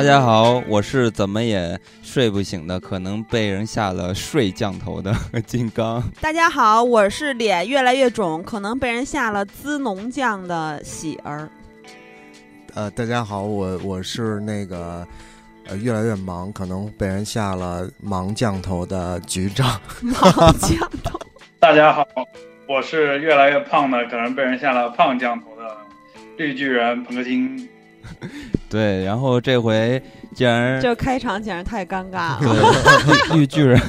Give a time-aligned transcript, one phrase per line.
[0.00, 5.14] 大家好，我是怎么也睡不醒的，可能被人下了睡降头的
[5.46, 6.02] 金刚。
[6.22, 11.46] 大家好，我是脸越来越肿，可能被人下了滋浓酱的喜儿。
[12.72, 15.06] 呃，大家好，我我是那个
[15.66, 19.78] 呃越来越忙，可能被人下了忙降头的局长。
[20.00, 21.20] 忙降头。
[21.58, 22.06] 大家好，
[22.66, 25.76] 我是越来越胖的，可能被人下了胖降头的
[26.38, 27.68] 绿巨人彭克金。
[28.68, 30.00] 对，然后这回
[30.34, 32.40] 竟然这开场简直太尴尬了。
[32.40, 33.80] 对，绿巨人，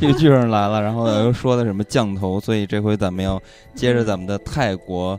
[0.00, 3.40] 绿巨人来了，然后又说的什么降头，所以这回咱们要
[3.74, 5.18] 接着咱们的泰国。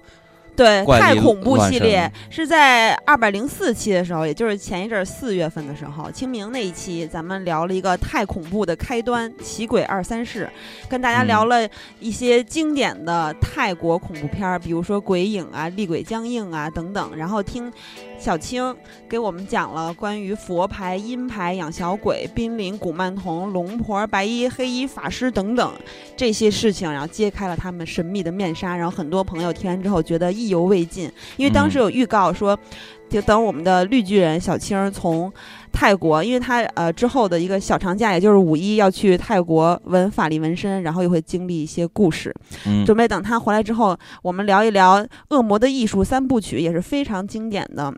[0.58, 10.50] 对，太恐怖系列是在二百零四期的时候，也就是前一阵四月份的时候，清明那一期，咱们聊了一个太恐怖的开端——奇鬼二三事，
[10.90, 17.72] 跟大家聊了一些经典的泰国恐怖片儿，比如说鬼影啊、厉鬼僵硬啊等等，然后听。
[18.20, 18.76] 小青
[19.08, 25.74] 给我们讲了关于佛牌、阴牌、养小鬼、濒临古曼童、龙婆、白衣黑衣法师等等
[26.16, 28.76] 这些事情，然后揭开了他们神秘的面纱。
[28.76, 32.58] 然后很多朋友听完之后觉得意犹未尽，因为当时有预告说，
[33.08, 35.32] 就等我们的绿巨人小青从
[35.72, 42.34] 泰国，因为他呃之后的一个小长假，也就是五一要去泰国纹法力纹身，然后又会经历一些故事。
[42.86, 47.94] 准备等他回来之后，我们聊一聊《恶魔的艺术》三部曲，也是非常经典的。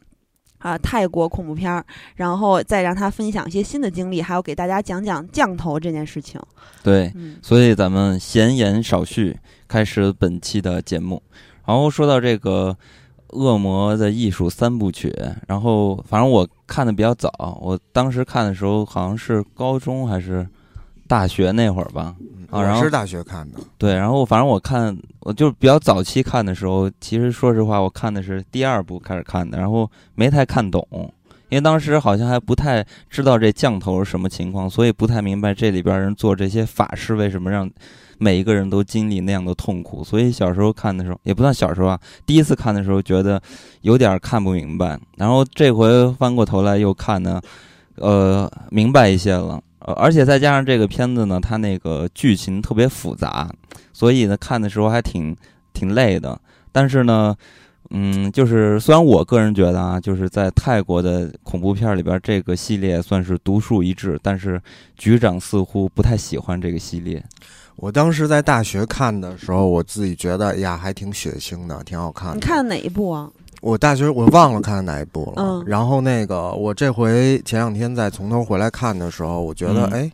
[0.59, 1.83] 啊，泰国恐怖片儿，
[2.15, 6.39] 然后再让他分享一些新的经历，还有给大家讲讲降头这件事情。
[6.83, 9.37] 对，所以咱们闲言少叙，
[9.67, 11.21] 开始本期的节目。
[11.65, 12.77] 然后说到这个
[13.37, 15.13] 《恶魔的艺术》三部曲，
[15.47, 20.47] 然后反正我看的比较早，我当时看的时候好像是高中还是。
[21.09, 22.15] 大学那会儿吧，
[22.51, 30.87] 啊，然后是大学看的，对，然后反正我看，我就比较早期看的时候，其实说实话，我看的是第二部开始看的，然后没太看懂，
[31.49, 37.67] 因为当时好像还不太知道这降头是什么情况，所以不太明白这里边人做这些法事为什么让
[38.19, 43.41] 每一个人都经历那样的痛苦，所以小时候看的时候也不算小时候啊，第一次看的时候觉得
[43.81, 47.41] 有点看不明白，然后这回翻过头来又看呢，
[47.95, 49.59] 呃，明白一些了。
[49.89, 53.49] 呃，而且再加上这个片子呢，它那个剧情特别复杂，
[53.91, 55.35] 所以呢看的时候还挺
[55.73, 56.39] 挺累的。
[56.71, 57.35] 但是呢，
[57.89, 64.19] 嗯，就是虽然我个人觉得啊，就是在泰国的恐怖片里边，这个系列算是独树一帜。
[64.21, 64.61] 但是
[64.95, 67.23] 局长似乎不太喜欢这个系列。
[67.75, 72.35] 我当时在大学看的时候，我自己觉得呀，还挺血腥的，挺好看的。
[72.35, 73.27] 你看哪一部啊？
[73.61, 80.11] 我大学我忘了看哪一部了，然后那个我这回前两天再从头回来看的时候，我觉得哎。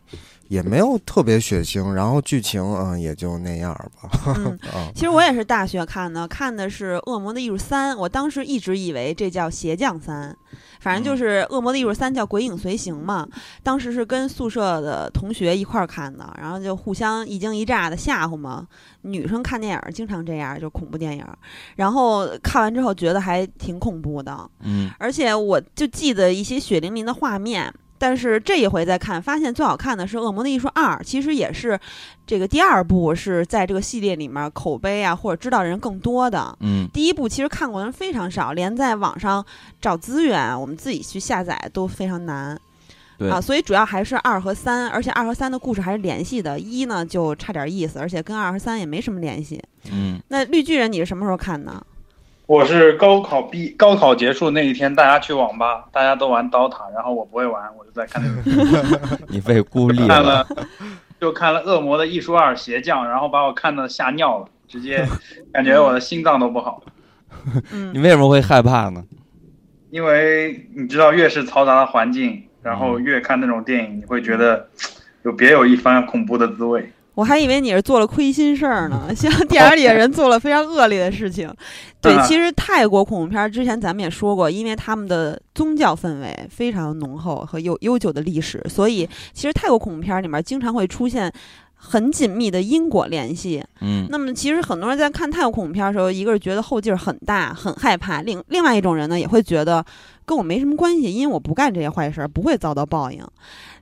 [0.48, 4.34] 也没有特别血腥，然后剧情嗯也就那样吧。
[4.36, 4.58] 嗯，
[4.94, 10.30] 其实我也是大学看的，看的是《恶魔的艺术三》，我当时一直以为这叫《鞋匠三》，
[10.80, 13.26] 反正就是《恶魔的艺术三》叫《鬼影随行》嘛。
[13.62, 18.66] 当时是跟宿舍的同学一块儿看的，然后就互相一惊一乍的吓唬嘛。
[19.02, 21.24] 女生看电影经常这样，就恐怖电影。
[21.76, 27.72] 然后看完之后觉得还挺恐怖的，嗯，而且我就记得一些血淋淋的画面。
[27.98, 31.78] 但是这一回再看，发现最好看的是《恶魔的艺术二》，其实也是
[32.26, 36.56] 这个第二部是在这个系列里面口碑啊或者知道人更多的。
[36.60, 39.44] 嗯，第一部其实看过的人非常少，连在网上
[39.80, 42.58] 找资源，我们自己去下载都非常难。
[43.18, 49.58] 对啊，所以主要还是二和三，而且二和三的故事还是联系的，一呢就差点意思，而且跟二和三也没什么联系。
[49.90, 51.82] 嗯，那绿巨人你是什么时候看的？
[52.46, 59.18] 我是高考毕高考结束那一天，大家去网吧，大家都玩刀塔，然后我不会玩，我就在看那个。
[59.28, 60.46] 你被孤立了。
[61.18, 65.04] 就看了《恶魔的艺术二：鞋匠》，然后把我看的吓尿了，直接
[65.52, 66.82] 感觉我的心脏都不好。
[67.92, 69.02] 你为什么会害怕呢？
[69.90, 74.68] 因为你知道，越是嘈杂的环境，然后越看那种电影，你会觉得
[75.22, 76.92] 有别有一番恐怖的滋味。
[77.16, 81.50] 我还以为你是做了亏心事儿呢， 像电影里的人做了非常恶劣的事情。
[81.98, 91.32] 对，其实泰国恐怖片之前咱们也说过，因为他们的宗教氛围非常浓厚和悠悠久的历史，所以其实泰国恐怖片里面经常会出现
[91.76, 93.62] 很紧密的因果联系。
[93.80, 99.84] 嗯，那么其实很多人在看泰国恐怖片的时候，一个是觉得后劲儿很大，很害怕；另另外一种人呢，也会觉得
[100.24, 103.22] 跟我没什么关系，因为我不干这些坏事，不会遭到报应。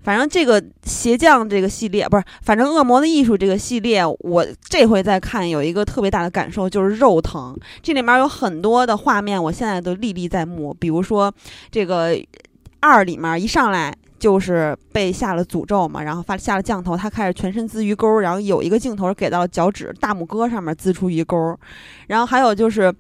[0.03, 7.57] 反正这个鞋匠这个系列不是，反正恶魔的艺术这个系列，我这回再看有一个特别大的感受，就是肉疼。
[7.83, 10.77] 这里面有很多的画面，我现在都历历在目。
[10.79, 11.33] 比如说
[11.71, 12.15] 这个
[12.81, 21.55] 二里面一上来就是被下了诅咒嘛，然后发下了降头，他开始全身滋鱼钩，然后有一个镜头给到脚趾大拇哥上面滋出鱼钩，
[22.07, 22.91] 然后还有就是。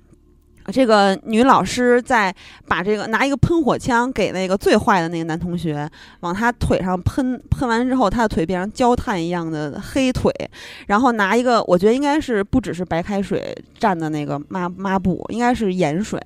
[0.72, 2.34] 这个女老师在
[2.66, 5.88] 把这个拿一个喷火枪给那个最坏的那个男同学
[6.20, 10.32] 往他腿上喷，喷完之后他的腿变成焦炭一样的黑腿，
[10.86, 16.20] 然后拿一个我觉得应该是不只是白开水蘸的那个抹抹布，应该是盐水，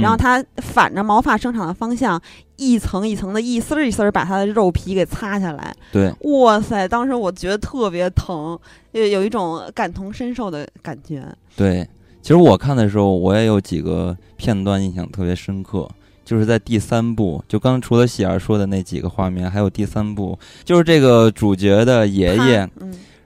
[0.00, 2.20] 然后他反着毛发生长的方向，
[2.56, 5.74] 一层一层的一丝一丝把他的肉皮给擦下来。
[5.90, 8.58] 对，哇塞，当时我觉得特别疼，
[8.92, 11.24] 有有一种感同身受的感觉。
[11.56, 11.88] 对。
[12.22, 15.88] 其实我看的时候，我也有几个片段印象特别深刻，
[16.24, 22.68] 就是在第三部，就刚除了喜儿说的那几个画面，还有第三部，就是这个主角的爷爷，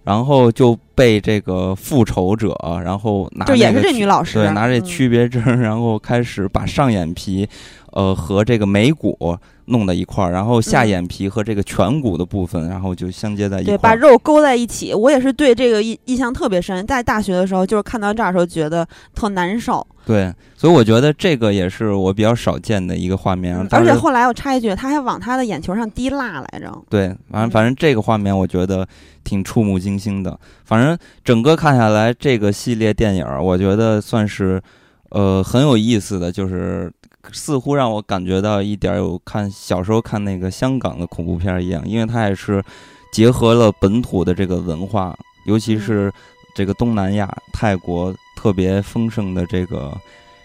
[0.05, 7.49] 然后就被这个复仇者，然后拿就也是这女老师，对，拿着区别针，然后开始把上眼皮，
[7.95, 9.39] 呃，和这个眉骨。
[9.67, 13.79] 弄到一块儿，然后下眼皮和这个颧骨的部分，然后就相接在一块儿。
[13.79, 14.93] 对，把肉勾在一起。
[14.93, 19.87] 我也是对这个印印象特别深，在大学的时候，就是看到这儿的时候觉得特难受。
[20.05, 23.57] 对，所以我觉得这个也是我比较少见的一个画面。
[23.71, 26.71] 而且后来我插一句，他还往他的眼球上滴蜡来着。
[26.91, 28.87] 对，反正反正这个画面我觉得
[29.25, 30.39] 挺触目惊心的。
[30.67, 30.95] 反正
[31.25, 34.63] 整个看下来，这个系列电影我觉得算是
[35.09, 36.93] 呃很有意思的，就是。
[37.33, 42.63] 似乎让我感觉到一点有看小时候看那个香港的恐怖片一样，因为它也是
[43.13, 45.17] 结合了本土的这个文化，
[45.47, 46.13] 尤其是
[46.55, 49.93] 这个东南亚泰国特别丰盛的这个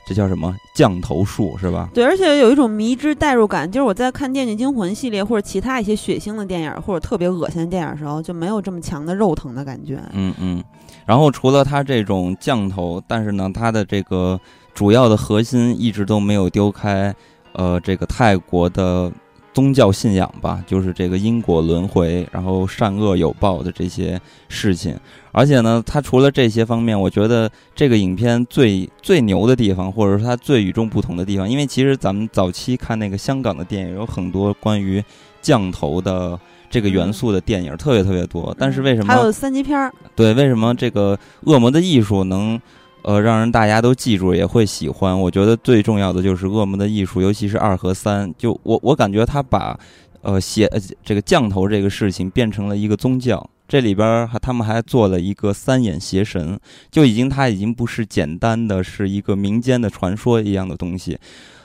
[0.07, 1.89] 这叫什么降头术是吧？
[1.93, 10.01] 对，而且有一种迷之代入感，就是我在看《电锯惊魂》系列或者其他一些血腥的电影或者特别恶心的电影的时候，就没有这么强的肉疼的感觉。
[10.13, 10.63] 嗯嗯。
[11.05, 14.39] 然后除了它这种降头，但是呢，它的这个。
[14.79, 17.13] 主要的核心一直都没有丢开，
[17.51, 19.11] 呃，这个泰国的
[19.53, 24.17] 宗教信仰吧，就是这个因果轮回，然后善恶有报的这些
[24.47, 24.97] 事情。
[25.33, 35.03] 而且呢，它除了这些方面，我觉得这个影片最最牛的地方，或者说它最与众不同的地方，因为其实咱们早期看那个香港的电影，有很多关于
[35.41, 36.39] 降头的
[36.69, 38.55] 这个元素的电影，特别特别多。
[38.57, 39.93] 但是为什么还有三级片儿？
[40.15, 42.57] 对，为什么这个恶魔的艺术能？
[43.01, 45.17] 呃，让人大家都记住，也会喜欢。
[45.17, 48.31] 我觉得最重要的就是《恶魔的艺术》，尤其是二和三。
[48.37, 49.79] 就我，我感觉他把，
[50.21, 50.69] 呃，写
[51.03, 53.49] 这个降头这个事情变成了一个宗教。
[53.69, 56.59] 这里边还他们还做了一个三眼邪神，
[56.91, 61.17] 就已经他已经不是简单的是一个民间的传说一样的东西，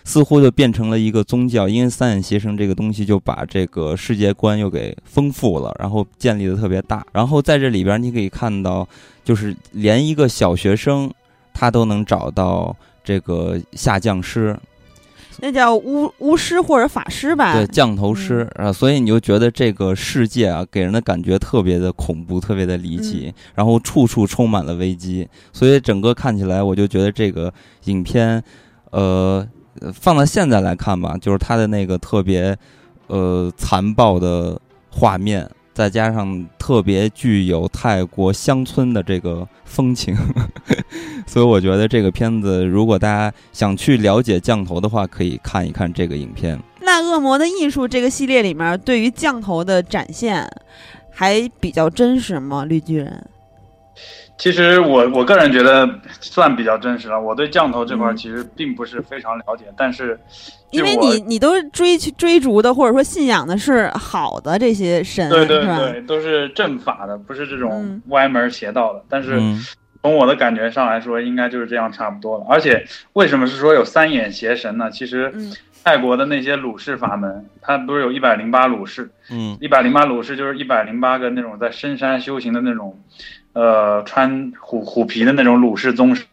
[0.04, 1.68] 似乎就变成了一个宗教。
[1.68, 7.04] 因为三眼邪神这个东西就把这个世界观又给丰富了，然后建立的特别大。
[7.12, 8.86] 然后在这里边你可以看到，
[9.24, 11.10] 就是连一个小学生。
[11.54, 14.58] 他都能找到这个下降师，
[15.40, 17.54] 那叫巫巫师或者法师吧？
[17.54, 27.52] 对，降头师啊，所以你就觉得这个世界啊，给人的感觉特别的恐怖，特别的离奇，然后处处充满了危机，所以整个看起来，我就觉得这个
[27.84, 28.42] 影片，
[28.90, 29.46] 呃，
[29.92, 32.56] 放到现在来看吧，就是它的那个特别
[33.06, 34.60] 呃残暴的
[34.90, 35.48] 画面。
[35.74, 40.16] 再加上特别具有泰国乡村的这个风情，
[41.26, 46.58] 所以我觉得这个片子，如果大家想去了解降头的话，可以看一看这个影片。
[46.80, 50.48] 那《恶魔的艺术》这个系列里面，对于降头的展现
[51.10, 52.64] 还比较真实吗？
[52.64, 53.26] 绿巨人？
[54.36, 55.88] 其实我我个人觉得
[56.20, 57.20] 算比较真实了。
[57.20, 60.18] 我对降头这块其实并不是非常了解，但是
[60.70, 69.04] 因为你你都追追逐的或者说信仰的是好的这些神，对对对，都是正法的，不是这种歪门邪道的。
[69.08, 69.40] 但是
[70.02, 72.44] 从我的感觉上来说，应该就是这样差不多了。
[72.48, 74.90] 而且为什么是说有三眼邪神呢？
[74.90, 75.32] 其实
[75.84, 79.08] 泰国的那些鲁氏法门，它不是有一百零八鲁氏？
[79.30, 82.98] 嗯，一百零八鲁氏就是一百零八个那种在深山修行的那种。
[83.54, 86.24] 呃，穿虎虎皮的那种鲁氏宗师，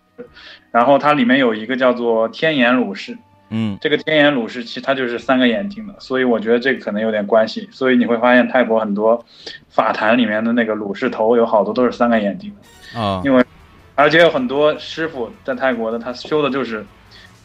[0.71, 3.15] 然后它里面有一个叫做天眼鲁氏，
[3.51, 7.69] 嗯，这个天眼鲁氏其实它就是三个眼睛的，所以我觉得这个可能有点关系。
[7.71, 9.23] 所以你会发现泰国很多
[9.69, 12.99] 法坛里面的那个鲁氏头有好多都是三个眼睛的。
[12.99, 13.45] 啊，因为
[13.93, 16.83] 而且有很多师傅在泰国的他修的就是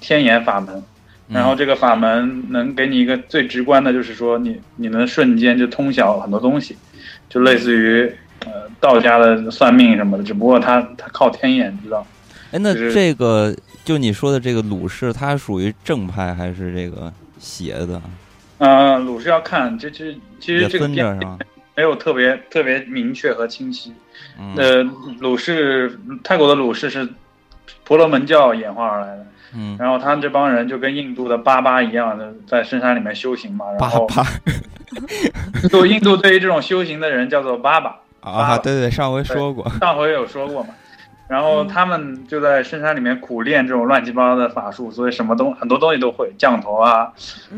[0.00, 0.82] 天眼法门，
[1.28, 6.74] 然后这个法门能给你一个最直观的就是说你你能瞬间就通晓很多东西，
[7.28, 8.10] 就类似于。
[8.44, 12.06] 呃，道家的算命什么的，只不过他他靠天眼知道。
[12.52, 18.00] 哎，那这个就你说的这个鲁氏，他属于正派还是这个邪的？
[18.58, 21.18] 嗯，鲁氏要看，这这其实这个片
[21.74, 23.92] 没有特别特别明确和清晰。
[24.56, 24.82] 呃，
[25.18, 27.08] 鲁氏泰国的鲁氏是
[27.84, 29.26] 婆罗门教演化而来的。
[29.54, 33.66] 嗯，然后他们这帮人就跟印度的巴巴一样的，在深山里面修行嘛。
[33.78, 34.06] 然后，
[35.70, 37.96] 就印度对于这种修行的人叫做巴巴。
[38.30, 40.70] 啊，对对，上回说过，上回有说过嘛，
[41.28, 47.12] 然后他们就在深山里面苦练这种乱七八糟的法术，所以什么东很多东西都会，降头啊，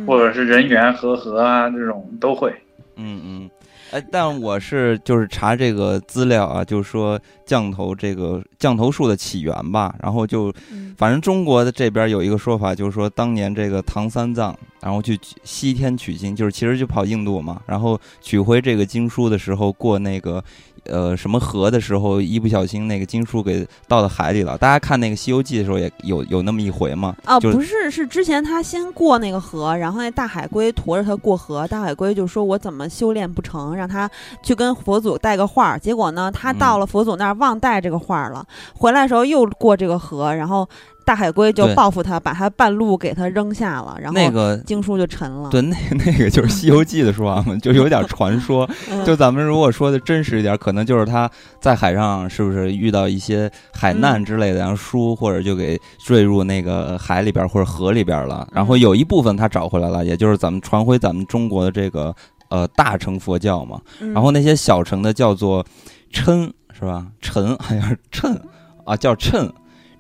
[0.07, 2.51] 或者是人猿和合啊这种都会。
[2.97, 3.51] 嗯嗯。
[3.91, 10.53] 哎，但我是就是查这个资料啊，就是说降头这个降头术的起源吧，然后就，
[10.97, 20.43] 反正中国的这边有一个说法，就是说当年这个唐三藏，然后去西天取经，就是其实就跑印度嘛，然后取回这个经书的时候过那个。
[20.89, 24.57] 呃，什么河的时候，一不小心那个经书给倒到海里了。
[24.59, 27.15] 大家看那个《西游记》的时候，也有有那么一回嘛。
[27.25, 34.11] 啊，不是，是之前他先过那个河，然后那大海龟驮着他过河，大海龟就说：“我怎么修炼不成？”让他
[34.43, 35.79] 去跟佛祖带个话。
[35.79, 40.69] 结果呢，他到了佛祖那儿忘带这个话了，回来的时候又过这个河，然后。
[41.09, 45.49] 大海龟就报复他，把他半路给他扔下了，然后那个经书就沉了。
[45.49, 48.69] 对，那那个就是《西游记》的说法嘛，就有点传说。
[49.07, 51.31] 就咱们如果说的真实一点，可能就是他
[51.63, 58.47] 在海上是不是遇到一些海难之类的，然后书或者就给坠入那个海里边或者河里边了。
[58.53, 62.15] 然后有一部分他找回来了，也就是咱们传回咱们中国的这个
[62.51, 63.81] 呃大乘佛教嘛。
[64.13, 65.65] 然后那些小乘的叫做
[66.13, 67.07] 嗔是吧？
[67.23, 68.39] 谶好像是谶
[68.85, 69.51] 啊，叫谶。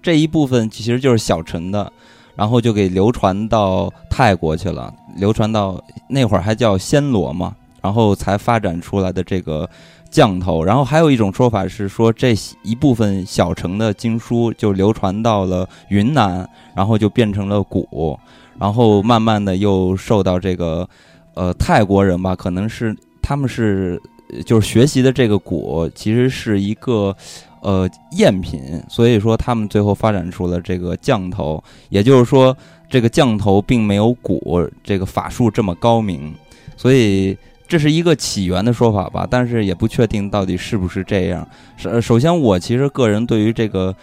[0.08, 1.92] 这一部分其实就是小陈的，
[2.34, 9.68] 然后就给流传到泰国去了，流传到那会儿还叫暹罗嘛，然后才发展出来的这个
[10.08, 10.64] 降头。
[10.64, 18.18] 然后还有一种说法是说，这一部分小乘的经书就流传到了云南，然后就变成了鼓，
[18.58, 20.88] 然后慢慢的又受到这个
[21.34, 24.00] 呃泰国人吧，可能是他们是
[24.46, 27.14] 就是学习的这个鼓，其实是一个。
[27.60, 32.56] 呃，赝品，所以说他们最后发展出了这个降头，也就是说，
[32.88, 36.34] 这个降头并没有蛊这个法术这么高明，
[36.76, 37.36] 所以
[37.66, 41.46] 这是一个起源的说法吧，但是也不确定到底是不是这样。
[41.76, 43.94] 首首先，我其实个人对于这个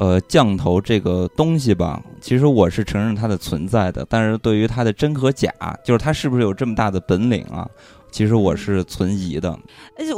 [0.00, 5.52] 呃降头这个东西吧，其实我是承认它的存在的，但是对于它的真和假，
[5.84, 7.68] 就是它是不是有这么大的本领啊？
[8.14, 9.58] 其实我是存疑的，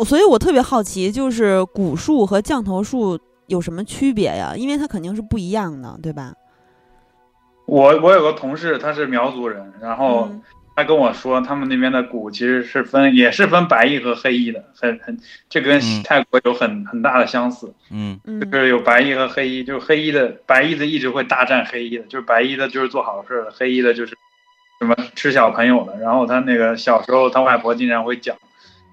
[0.05, 4.53] 所以我特别好奇，就是古树和降头术有什么区别呀？
[4.55, 6.35] 因为它肯定是不一样的，对吧？
[7.65, 10.31] 我我有个同事，他是苗族人，然后
[10.75, 17.73] 他跟我说，他们那边的蛊其实是分，也是分白衣和黑衣的，很很，这跟泰国有很很大的相似。
[17.91, 18.21] 嗯，
[18.53, 24.15] 就是有白衣和黑衣，就是黑衣的白衣的一直会大战黑衣的，就是白衣的就是做好事的，黑衣的就是。
[24.79, 25.97] 什么吃小朋友的？
[25.99, 28.37] 然后他那个小时候，他外婆经常会讲，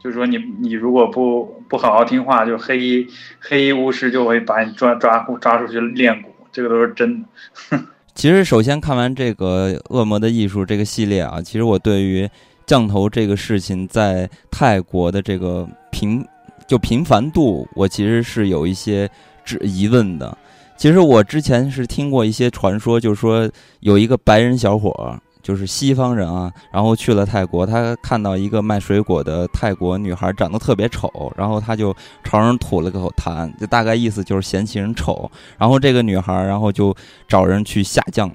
[0.01, 3.07] 就是说你你如果不不好好听话，就黑衣
[3.39, 7.27] 黑衣巫师就会把你抓抓抓出去练蛊，这个都是真的。
[8.15, 12.29] 其实，首先看完这个《恶魔的艺术》这个系列啊，其实我对于
[12.65, 16.23] 降头这个事情在泰国的这个频
[16.67, 19.09] 就频繁度，我其实是有一些
[19.43, 20.37] 质疑问的。
[20.77, 23.49] 其实我之前是听过一些传说，就是说
[23.81, 25.19] 有一个白人小伙。
[25.43, 35.29] 就是西方人啊，然后去了泰国，他看到一个卖水果的泰国女孩长得特别丑，然后他就朝人吐了个口痰，就大概意思就是嫌弃人丑。
[35.57, 36.95] 然后这个女孩，然后就
[37.27, 38.31] 找人去下降，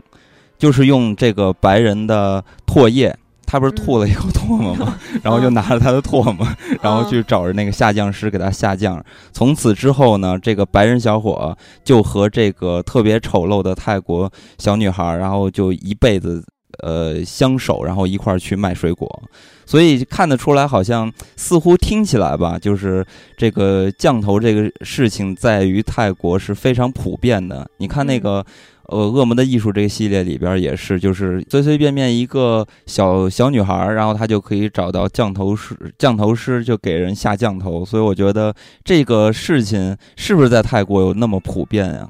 [0.59, 4.95] 就是用这个白人的唾液，他不是吐了一口唾沫吗？
[5.23, 6.47] 然后就拿着他的唾沫，
[6.83, 9.03] 然后去找着那个下降师给他下降。
[9.33, 16.45] 从此之后呢，这个白人小伙就和这个特别丑陋的泰国小女孩，然后就一辈子。
[16.83, 19.23] 呃，相守，然后一块儿去卖水果，
[19.67, 23.05] 所以看得出来，好像似乎听起来吧，就是
[23.37, 27.69] 这个降头这个事情，在于泰国是非常普遍的。
[27.79, 28.45] 你看那个
[28.85, 37.85] 呃《恶魔的艺术》这个系列里边也是，就是随随便便一个小小女孩，然后她就可以找到降头师，降头师就给人下降头。
[37.85, 38.55] 所以我觉得
[38.85, 42.09] 这个事情是不是在泰国有那么普遍呀？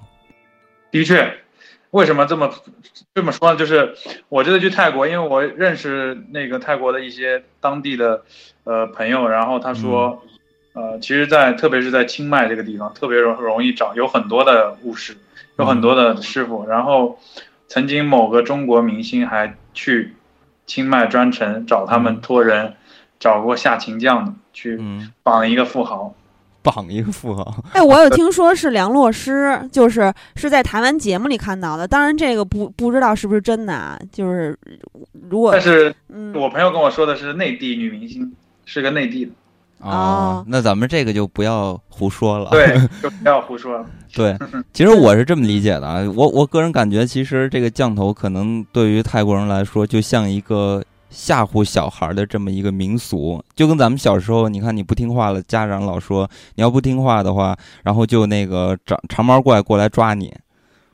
[0.92, 1.26] 的确。
[1.90, 2.50] 为什么这么
[3.14, 3.58] 这么说呢？
[3.58, 3.94] 就是
[4.28, 8.22] 我这次去泰国，因为我认识那个泰国的一些当地的
[8.64, 10.22] 呃朋友，然后他说，
[10.74, 15.16] 呃，其实，在特别是在清迈这个地方，特别容容易找，有很多的巫师，
[15.56, 16.66] 有很多的师傅。
[16.66, 17.18] 然后，
[17.68, 20.14] 曾经某个中国明星还去
[20.66, 22.74] 清迈专程找他们托人，
[23.18, 24.78] 找过下琴匠的去
[25.22, 26.14] 绑一个富豪。
[26.62, 31.86] 绑一个富豪， 哎，我有听说是梁洛施，就是是在台湾节目里看到的。
[31.86, 33.98] 当然，这个不不知道是不是真的啊。
[34.12, 34.58] 就是
[35.28, 35.94] 如果，但是
[36.34, 38.32] 我朋友跟我说的是内地女明星，
[38.64, 39.32] 是个内地的。
[39.80, 42.50] 哦，那咱们这个就不要胡说了。
[42.50, 43.86] 对， 就不要胡说了。
[44.12, 44.36] 对，
[44.72, 46.00] 其实我是这么理解的啊。
[46.16, 60.34] 我我个人感觉，其实这个降头可能对于泰国人来说，就像一个吓唬小孩的这么一个民俗，就跟咱们小时候，你看你不听话了，家长老说你要不听话的话，然后就那个长长毛怪过来抓你。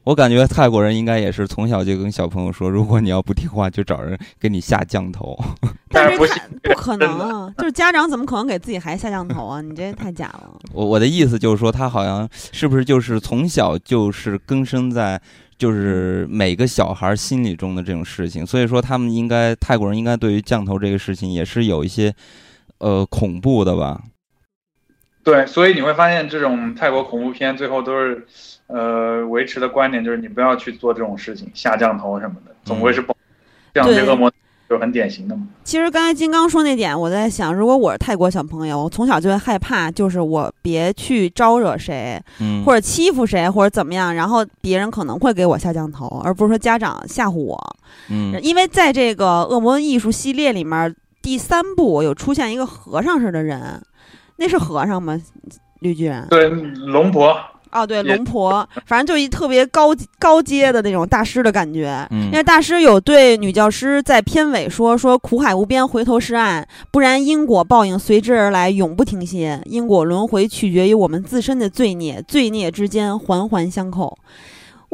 [0.05, 5.35] 我感觉泰国人应该也是从小就跟小朋友说，如果你要不听话，就找人给你下降头。
[5.89, 6.27] 但是不
[6.63, 9.63] 不可能啊，就是家长怎么可能给自己孩子下降头啊？
[9.63, 10.51] 你这太假了。
[10.73, 15.21] 我我的意思就是说，他好像是不是就是从小就是根深在。
[15.57, 22.15] 就是每个小孩心里中的这种事情，所以说他们应该泰国人应该对于降头这个事情也是有一些
[22.79, 24.03] 呃恐怖的吧？
[25.23, 28.27] 对，所以你会发现这种泰国恐怖片最后都是
[28.67, 33.17] 呃维持的观点就是你不要去做这种事情，下降头什么的，总归是不
[33.73, 34.31] 这样些恶魔。
[34.69, 35.47] 就是很典型的嘛。
[35.63, 42.23] 其实刚才金刚说那点，我在想，如果我是泰国小朋友，我从小就会害怕，就是我别去招惹谁，
[42.65, 47.77] 或者欺负谁，或者怎么样，然后别人可能会给我下降头，而不是说家长吓唬我。
[48.09, 53.83] 嗯，因为在这个恶魔艺术系列里面，第三部有出现一个和尚似的人，
[54.37, 55.21] 那是和尚吗？
[55.81, 56.27] 绿巨人？
[56.31, 57.37] 对，龙婆。
[57.75, 59.89] 哦，对，龙婆，反正就一特别高
[60.21, 62.07] 高阶的那种大师的感觉。
[62.11, 69.61] 因为大师有对女教师在片尾说：“说苦海无边，回头是岸，不然因果报应随之而来，永不停歇。
[69.65, 74.17] 因果轮回取决于我们自身的罪孽，罪孽之间环环相扣。”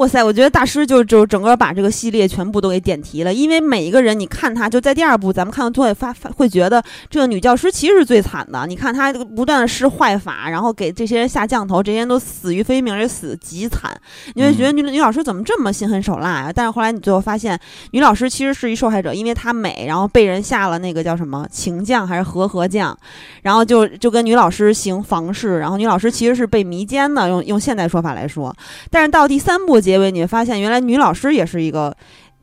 [0.00, 8.66] 哇塞，我觉得大师就就整个把这个系列全部都给点题了，因为每一个人，你看他就在第二部，咱们看到最后发发会觉得这个女教师其实是最惨的。
[8.66, 13.95] 你看她不断的施坏法，然后给这些人下降头，这些人都死于非命，而且死极惨。
[14.35, 16.50] 你会觉得女女老师怎么这么心狠手辣呀？
[16.50, 22.97] 但是后来你最后发现，女老师其实是一受害者，因为她美，然后被人下了那个叫什么情降还是和和降，
[23.42, 28.57] 然后就就跟女老师行房事，然后女老师其实是被迷奸的，用用现代说法来说。
[28.90, 29.78] 但是到第三部。
[29.89, 31.97] 结尾你会发现，原来女老师也是一个，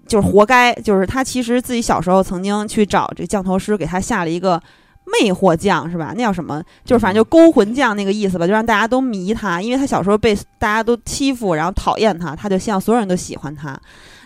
[0.07, 0.73] 就是活该。
[0.73, 4.61] 就是她其实自己小时候曾经去找这降头师，给她下了一个
[5.21, 6.13] 魅惑降，是吧？
[6.15, 6.61] 那叫什么？
[6.83, 13.79] 就是反正就勾魂降那个意思吧，就让大家都迷她，因为她小时候被大家都欺负，然后讨厌她，她就希望所有人都喜欢她。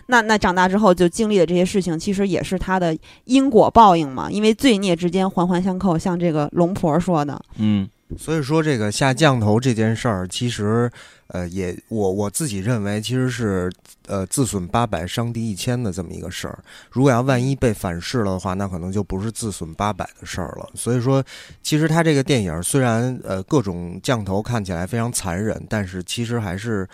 [0.06, 7.88] 那那长大之后就经历的这些事情，其实也是她的因果报应嘛，因为罪孽之间环环相扣，像这个龙婆说的，嗯。
[8.18, 10.90] 所以说，这个下降头这件事儿，其实，
[11.32, 13.72] 呃，也我我自己认为，其实是
[14.06, 16.58] 呃自损八百，伤敌一千的这么一个事儿。
[16.90, 20.68] 如果要万一被反噬了的话，那可能就不是自损八百的事儿了。
[20.74, 21.24] 所以说，
[21.62, 26.86] 其实他这个电影虽然呃各种降头看起来非常残忍，但是其实还是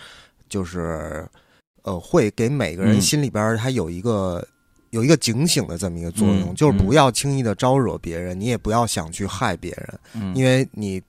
[0.47, 1.27] 就是
[1.81, 4.47] 呃会给每个人心里边他有一个。
[4.91, 10.99] 有一个警醒的这么一个作用，就是不要轻易的招惹别人，你也不要想去害别人，因为你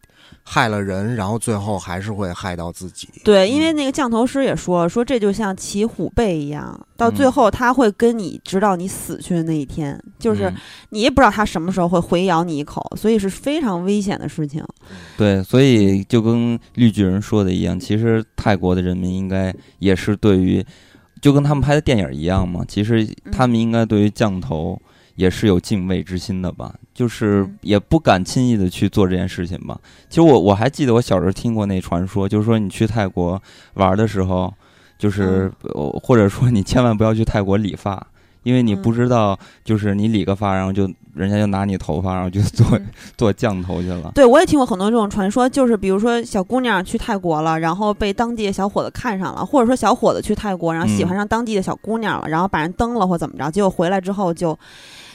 [0.43, 3.09] 害了人，然后最后还是会害到自己。
[3.25, 10.53] 对，因为那个降头师也说说这就像骑虎背一样，到最后他会跟你直到你死去的那一天，就是
[10.91, 14.65] 你也不知道他什么时候会回咬你一口，所以是非常危险的事情。
[15.17, 20.65] 对，所以就跟绿巨人说的一样，其实泰国的人民应该也是对于。
[21.21, 24.81] 就跟他们拍的电影一样嘛，其实他们应该对于降头
[25.21, 29.79] 也是有敬畏之心的吧，就是也不敢轻易的去做这件事情吧。
[30.09, 33.41] 其实我我还记得我小时候听过那传说，就是说你去泰国
[33.75, 34.51] 玩的时候，
[34.99, 35.53] 就是
[36.03, 38.07] 或者说你千万不要去泰国理发。
[38.43, 42.67] 因为你不知道，就是你理个发，然后就人家就拿你头发，然后就做
[43.15, 44.11] 做降头去了。
[44.15, 54.59] 对，我也听过很多这种传说，就是比如说小姑娘去泰国了，然后被当地的小伙子看上了，或者说小伙子去泰国，然后喜欢上当地的小姑娘了，然后把人蹬了或怎么着，结果回来之后就。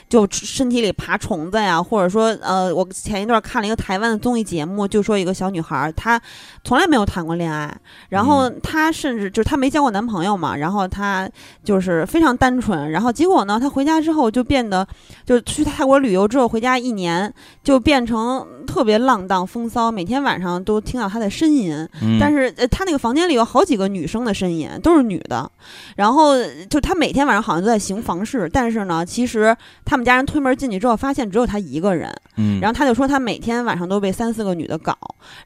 [0.08, 6.20] 就身体里爬虫子呀，或者说，呃，我前一段看了一个台湾的综艺节目，就说一个小女孩，她
[6.62, 7.76] 从来没有谈过恋爱，
[8.08, 11.28] 然后她甚至就是她没交过男朋友嘛，然后她
[11.64, 14.86] 就是非常单纯，然后结果呢，她回家之后就变得，
[15.24, 17.32] 就去泰国旅游之后回家一年
[17.64, 21.88] 就变成特别浪荡风骚，每天晚上都听到她的呻吟，
[22.20, 25.50] 但是呃，她那个房间里有好几个女生的呻吟，都是女的，
[25.96, 26.36] 然后
[26.70, 29.95] 就她每天晚上好像都在行房事，但是呢，其实她。
[29.96, 32.14] 他们家人推门进去之后，发现只有他一个人。
[32.36, 34.94] 嗯，然后他就说，他每天晚上都被三四个女的搞，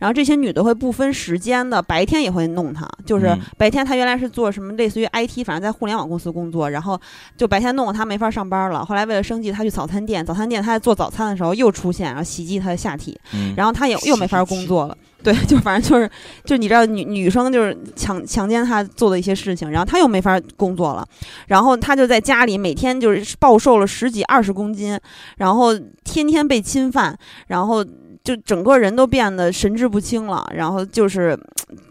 [0.00, 2.84] 然后这些女的会不分时间的，白天也会弄他。
[3.06, 7.00] 就是白天他原来是做什么类似于 IT，反正在互联网公司工作，然后
[7.36, 8.84] 就白天弄他没法上班了。
[8.84, 13.16] 后来为了生计，他去早餐店，早餐店他在做早餐的时候又出现，然后袭击他的下体，
[13.56, 14.98] 然后他也又没法工作了。
[15.24, 16.10] 对，就反正就是，
[16.44, 21.06] 就你知道，女女生就是强强奸他做的一些事情，然后他又没法工作了，
[21.46, 24.98] 然后他就在家里每天就是暴瘦了十几二十公斤，
[25.36, 27.16] 然后天天被侵犯，
[27.48, 27.84] 然后
[28.22, 31.38] 就整个人都变得神志不清了，然后就是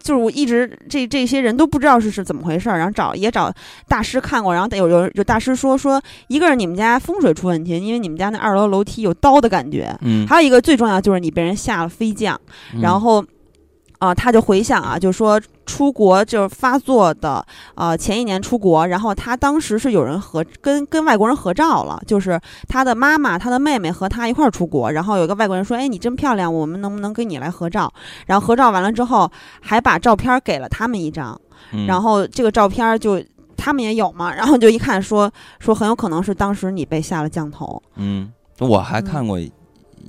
[0.02, 3.52] 就是我一直这这些人都不知道是是怎么回事儿，然后找也找
[3.88, 12.40] 大师看过，然后有有有大师说说一个是你们家风水出问题，因为你们家那二楼楼梯有刀的感觉，嗯，还有一个最重要就是你被人下了飞降，
[12.82, 13.26] 然后。
[14.00, 27.94] 啊，他就回想啊，就说出国就是发作的，呃，前一年出国，然后他当时是有人合跟跟外国人合照了，就是他的妈妈、他的妹妹和他一块儿出国，然后有一个外国人说：“哎，你真漂亮，我们能不能跟你来合照？”
[28.26, 31.40] 然后合照完了之后，还把照片给了他们一张，
[31.86, 33.22] 然后这个照片就
[33.58, 37.84] 他们也有嘛，然后就一看说说很有可能是当时你被下了降头。
[37.98, 39.38] 嗯，我还看过。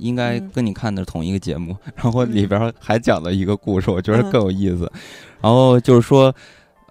[0.01, 4.91] 应该跟你看的同一个节目，然后里边还讲了一个故事，我觉得更有意思。
[5.39, 6.33] 然后就是说，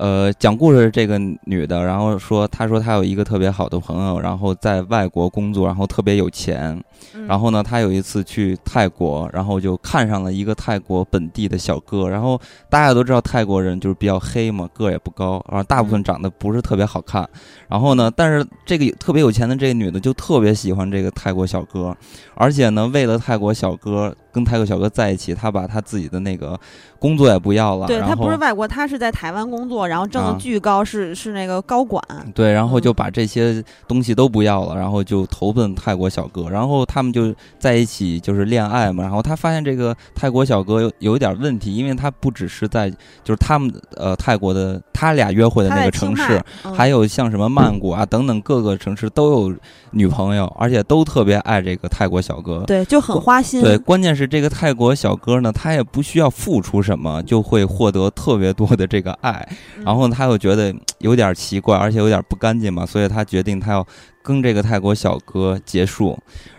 [0.00, 6.82] 呃，讲故事这个女的，然后说，她说她有一个特别好的朋友，然后在外国工作，然后特别有钱。
[7.28, 12.08] 然后呢，她有一次去泰国，然后就看上了一个泰国本地的小哥。
[12.08, 17.28] 然后大家都知道泰国人就是比较黑嘛，个儿也不高，然后大部分长得不是特别好看。
[17.68, 21.94] 然后呢，但是这个特别有钱的这个女的就特别喜欢这个泰国小哥，
[22.36, 26.58] 而且呢，为了泰国小哥跟泰国小哥在一起，她把她自己的那个
[27.00, 27.88] 工作也不要了。
[27.88, 32.00] 对他不是外国，他是在台湾工作，然后挣的巨高，是是那个高管。
[32.32, 37.00] 对，然后就把这些东西都不要了，然后就投奔泰国小哥，然后他。
[37.02, 39.02] 们就在一起，就是恋爱嘛。
[39.02, 42.90] 然后他发现这个泰国小哥有有一点问题，因为他不只是在
[43.24, 46.38] 就是他们呃泰国的他俩约会的那个城市，
[46.76, 49.56] 还有像什么曼谷啊等等各个城市都有
[49.92, 52.64] 女朋友，而且都特别爱这个泰国小哥。
[52.66, 53.62] 对，就很花心。
[53.62, 59.48] 对，关键是这个泰国小哥呢，他也不需要付出什么，就会获得特别多的这个爱。
[59.84, 63.86] 然后他又觉得有点奇怪，而且有点不干净嘛，所以他决定他要
[64.22, 66.18] 跟这个泰国小哥结束。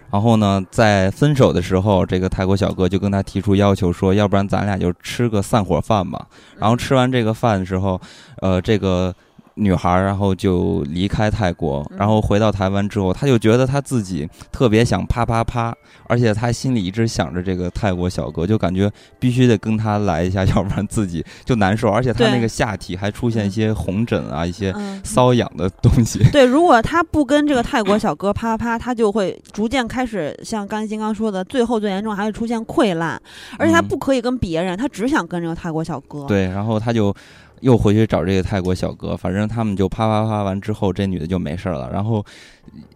[0.10, 8.00] 然后呢，在分手的时候，这个泰国小哥就跟他提出要求说：“要不然咱俩就吃个散伙饭吧。”然后吃完这个饭的时候，
[8.42, 9.14] 呃，这个。
[9.62, 15.72] 女孩，然后就离开泰国，然后回到台湾之后，她就觉得她自己特别想啪啪啪，
[16.08, 21.92] 而且她心里一直想着这个泰国小哥，就感觉必须得跟他来一下，要不然自己就难受。
[21.92, 26.24] 而且她那个下体还出现一些红疹啊，一些瘙痒的东西。
[26.32, 33.22] 对，如果她不跟这个泰国小哥啪啪啪，她就会逐渐开始像刚才金刚说的，最后最严重还会出现溃烂。
[33.60, 36.26] 而且她不可以跟别人，她只想跟这个泰国小哥。
[36.26, 37.16] 对，然后她就。
[37.62, 41.90] 又回去找这个泰国小哥，反正他们就啪啪啪完之后，这女的就没事了。
[41.92, 42.24] 然后，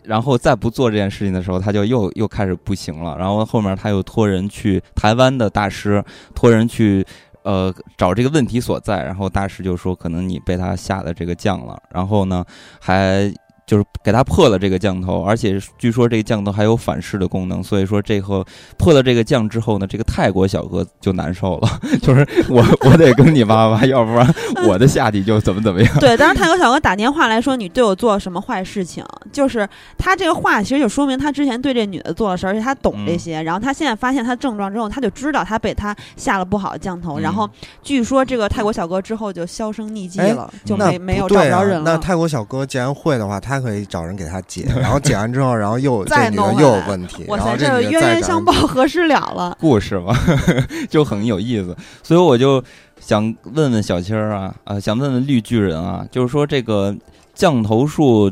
[0.04, 3.18] 然后再不做这件事情的时候，他就又又开始不行了。
[3.18, 7.06] 然后后面他又托人去台湾的大师，托人去
[7.44, 9.04] 呃找这个问题所在。
[9.04, 11.82] 然后大师就说，可能你被他下的这个降了。
[11.92, 12.44] 然后呢，
[12.80, 13.34] 还。
[13.66, 18.46] 就是给他破了这个降头，而且据说这个降头还有反噬的功能，所以说这后
[18.78, 24.32] 破了这个降之后呢，这个泰国小哥就难受了， 就是我我得跟你妈妈， 要不然
[24.68, 26.00] 我的下体就怎么怎么样。
[26.00, 33.42] 对，当时泰国小哥打电话来说你对我做了什么坏事情，就是他这个话其实就说明他之前对这女的做了事，而且他懂这些。
[33.42, 37.18] 然后他现在发现他症状之后，他就知道他被他下了不好的降头。
[37.18, 37.50] 然后
[37.82, 41.94] 据说这个泰国小哥之后就销声匿迹了，就没没有找不着人了。
[41.94, 43.55] 那泰国小哥既然会的话，他。
[43.56, 49.58] 他可以找人给他解， 然后解完之后，然后又 这女的又有问题，然后这冤冤相报何时了了？
[49.60, 50.14] 故事嘛，
[50.90, 51.76] 就很有意思。
[52.04, 52.64] 所以我就
[53.00, 56.96] 想问问小青儿啊，啊，想问问绿巨人啊，就是说这个
[57.34, 58.32] 降头术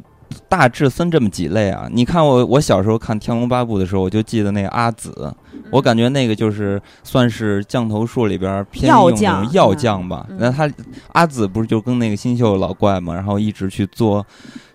[0.50, 1.88] 大致分这么几类啊？
[1.92, 5.34] 你看我我小时候看《天龙八部》的时候，我就记得那个阿紫，
[5.70, 10.26] 我感觉那个就是算是降头术里边偏用那种药匠吧。
[10.38, 10.70] 那他
[11.14, 14.26] 阿紫不是就跟那个新秀老怪嘛，然后一直去做。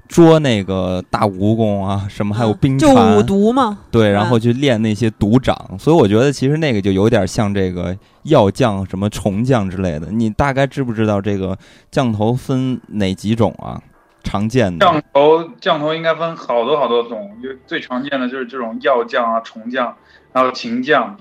[0.09, 3.79] 捉那个大蜈蚣啊，什么还有冰就五毒嘛？
[3.91, 10.09] 对，然后去练那些毒掌，所以我觉得其实那个就有点像这个药匠、什么虫匠之类的。
[10.11, 11.57] 你大概知不知道这个
[11.91, 13.81] 降头分哪几种啊？
[14.25, 19.95] 常见的降头，降头应该分好多好多种，就最常见的就是这种药匠啊、虫匠，
[20.33, 21.17] 然后琴匠，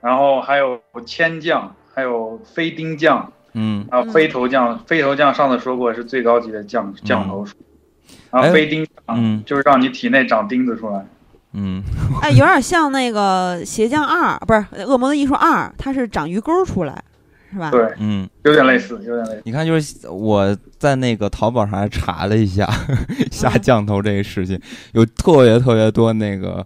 [0.00, 4.78] 然后还有铅匠，还有飞钉匠，嗯，还有飞头匠。
[4.86, 7.54] 飞头匠上次说过是最高级的降降头术。
[8.30, 11.04] 然后飞钉，嗯，就是让你体内长钉子出来，
[11.52, 11.82] 嗯，
[12.20, 17.02] 哎，有点像那个鞋匠二，不是恶魔的艺术二，它是长鱼钩出来，
[17.50, 17.70] 是吧？
[17.70, 19.42] 对，嗯，有点类似，有点类似。
[19.44, 22.68] 你看，就是我在那个淘宝上还查了一下
[23.32, 24.60] 下降头这个事情，
[24.92, 26.64] 有特别特别多那个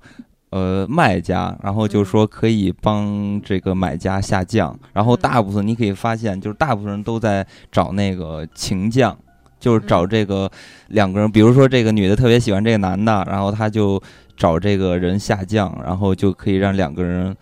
[0.50, 9.16] 呃卖家，然后就说可以帮这个买家下降，然后大部分你可以发现，就是大部分人都在找那个情降。
[9.62, 10.50] 就是找这个
[10.88, 14.02] 两个人，比如说这个女的特别喜欢这个男的，然后他就
[14.36, 17.34] 找这个人下降，然后就可以让两个人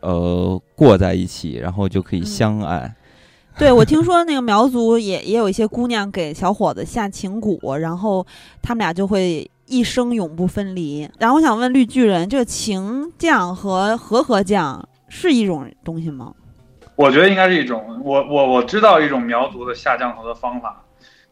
[0.00, 2.94] 呃过在一起，然后就可以相爱。
[3.58, 8.26] 对，我听说那个苗族也也有一些姑娘给小伙子下情蛊，然后
[8.62, 11.06] 他们俩就会一生永不分离。
[11.18, 16.32] 然后我想问绿巨人，这个情降和和合降是一种东西吗？
[16.96, 18.00] 我觉得应该是一种。
[18.02, 20.82] 我我我知道一种苗族的下降头的方法，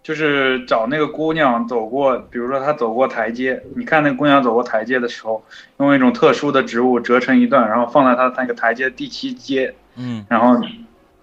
[0.04, 5.44] 就是找那个姑娘走过，比如说她走过台阶，你看那个姑娘走过台阶的时候，
[5.78, 10.60] 用一种特殊的植物折成一段，然后放在她那个台阶第七阶，嗯，然后。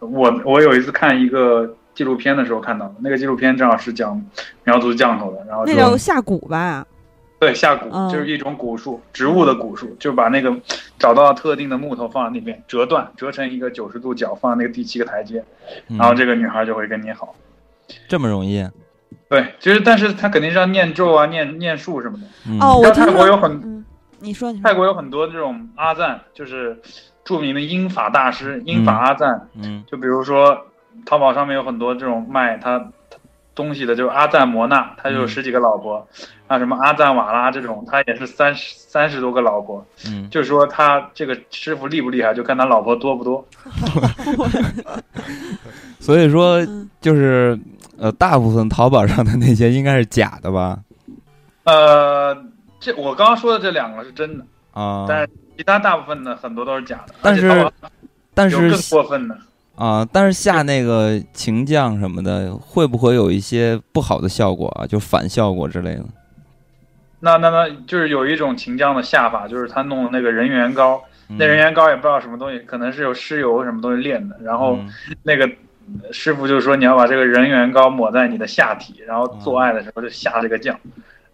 [0.03, 4.19] 我我有一次看一个纪录片的时候看到的，那个纪录片正好是讲
[4.63, 6.83] 苗族降头的，然后那叫下蛊吧？
[7.37, 10.51] 对，下蛊就是一种蛊术，植物的蛊术，就把那个
[10.97, 15.45] 找到特定的木头放在那边折断，折成一个九十度角，放在那个第七个台阶，
[15.87, 17.35] 然后这个女孩就会跟你好。
[18.07, 18.67] 这么容易？
[19.29, 22.25] 对，其实但是他肯定是要念咒啊，念念术什么的。
[22.65, 23.85] 哦，我泰国有很，
[24.19, 26.81] 你说泰国有很多这种阿赞，就是。
[27.23, 30.65] 著名的英法大师英法阿赞，嗯，就比如说
[31.05, 32.83] 淘宝上面有很多这种卖他
[33.53, 36.05] 东西的，就是阿赞摩纳，他有十几个老婆，
[36.47, 43.45] 啊，什么阿赞瓦拉这种，他也是三十三十多个老婆，嗯，就是说他这个师傅厉不厉害，就看他老婆多不多。
[46.01, 46.59] 所以说，
[46.99, 47.57] 就是
[48.01, 50.79] 呃，大部分淘宝上的那些应该是假的吧？
[51.63, 52.35] 呃，
[52.79, 55.29] 这我刚刚说的这两个是真的啊，但是。
[55.57, 57.71] 其他大部分的很多都是假的，但是，
[58.33, 59.37] 但是更过分的
[59.75, 60.07] 啊！
[60.11, 64.87] 但是下那个情将什么的，会不会有一些不好的效果啊？
[64.87, 66.05] 就反效果之类的？
[67.19, 74.35] 那那那就是有一种情将的下法，就是他弄的那个人缘膏，那人缘膏也不知道什么东西，可能是有尸油什么东西炼的。
[74.41, 74.79] 然后
[75.21, 75.47] 那个
[76.11, 80.79] 师傅就说你要把这个人缘膏抹在你的下体，然后做爱的时候就下这个酱。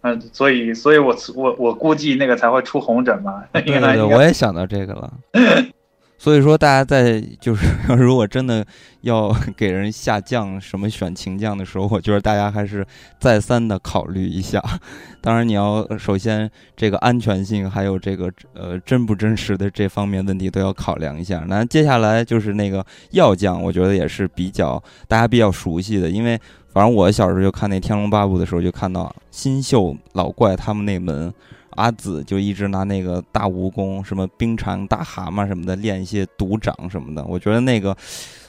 [0.00, 3.44] 嗯，所以，所以我我我估计那个才会出红疹吧。
[3.52, 5.12] 对对对，我也想到这个了。
[6.18, 8.66] 所以说，大家在就是 如果真的
[9.02, 12.84] 要 给人下降什么选情将的时候，我觉得大家还是
[13.20, 14.60] 再三的考虑一下。
[15.22, 21.44] 当然，你要首先这个安全性，还有这个呃真不真实的这方面问题都要考量一下。
[21.46, 26.38] 那接下来就是那个药将，我觉得也是比较大家比较熟悉的，因为。
[26.70, 31.32] 反正我小时候就看那《天龙八部》的时候，就看到新秀老怪他们那门
[31.78, 37.24] 阿紫就一直拿那个大蜈蚣、什么冰蝉、大蛤蟆什么的练一些毒掌什么的。
[37.24, 37.96] 我觉得那个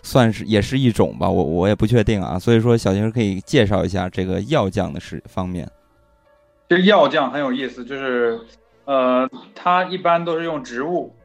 [0.02, 2.38] 算是也是一种吧，我我也不确定啊。
[2.42, 5.70] 所以说，小金可以介绍一下这个药匠的是方面。
[6.68, 8.40] 这个药匠很有意思，就是
[8.86, 11.16] 呃，他一般都是用植物，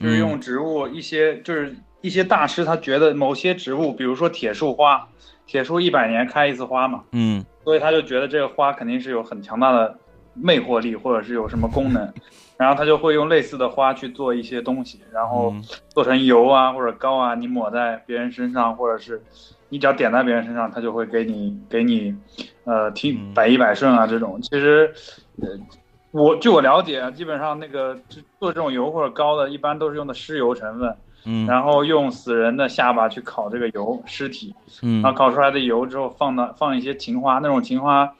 [0.00, 5.08] 就是用植物一些，就是一些大师他觉得某些植物，比如说铁树花。
[5.50, 9.98] 铁树一百年开一次花嘛，嗯，所以他就觉得这个花肯定是有很强大的
[10.40, 12.12] 魅惑力，或者是有什么功能，
[12.56, 15.54] 然后他就会用类似的花去做一些东西，然后
[15.88, 19.22] 做成油啊或者膏啊，你抹在别人身上，或者是
[19.68, 22.14] 你只要点在别人身上，他就会给你给你，
[22.64, 24.40] 呃，听百依百顺啊这种。
[24.42, 24.92] 其实，
[25.40, 25.48] 呃，
[26.10, 27.96] 我据我了解啊，基本上那个
[28.38, 30.96] 做这种油或者膏的，一般都是用的尸油成分。
[31.24, 38.14] 嗯，然后用死人的下巴去烤这个油尸体，嗯，然后烤出来的油之后放到放一些情花，那种情花，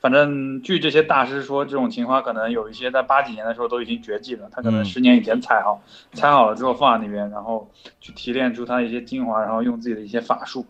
[0.00, 5.82] 反正据这些大师说，这种情花可能有一些在八几年的时候都已经绝迹了，他可能十年以前采好，
[6.12, 7.68] 采好了之后放在那边，然后
[8.00, 10.64] 去提炼出它一些精华，然后用自己的一些法术，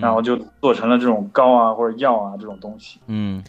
[0.00, 3.42] 然后就做成了这种膏啊或者药啊这种东西，嗯。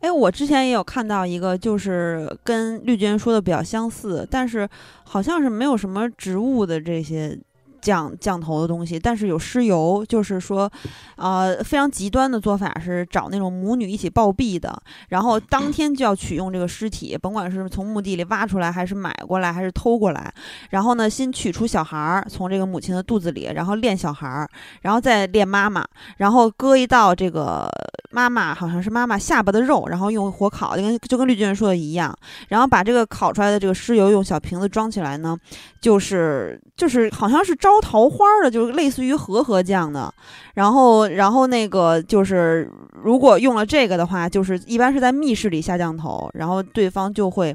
[0.00, 4.68] 哎，我之前也有看到一个，就是跟绿巨人说的比较相似，但是
[5.04, 7.38] 好像是没有什么植物的这些。
[7.82, 10.70] 降降头的东西，但是有尸油，就是说，
[11.16, 14.72] 呃，非常极端的做法是找那种母女一起暴毙的，
[15.08, 20.32] 然后当天就要取用这个尸体，甭管是从墓地里挖出来，还是买过来，还是偷过来，
[20.70, 24.48] 然后呢，先取出小孩儿从这个母亲的肚子里，然后练小孩儿，
[24.82, 25.84] 然后再练妈妈，
[26.18, 27.68] 然后割一道这个
[28.12, 32.16] 妈妈好像是妈妈下巴的肉，然后用火烤，就跟就跟绿巨人说的一样，
[32.48, 35.36] 然后把这个烤出来的这个尸油用小瓶子装起来呢，
[35.80, 37.72] 就是就是好像是招。
[37.82, 40.12] 桃花的，就是类似于和合酱的，
[40.54, 42.70] 然后，然后那个就是，
[43.02, 47.54] 如果用了这个的话，就是一般是在密室里下降头，然后对方就会，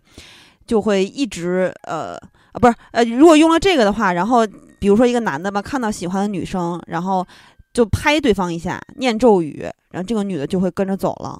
[0.65, 2.15] 就会一直，呃，
[2.51, 4.45] 啊，不是，呃，如果用了这个的话，然后
[4.79, 7.25] 比如说一个男的吧，看到喜欢的女生，然后
[7.77, 9.61] 就拍对方一下，念咒语，
[9.91, 11.39] 然后这个女的就会跟着走了。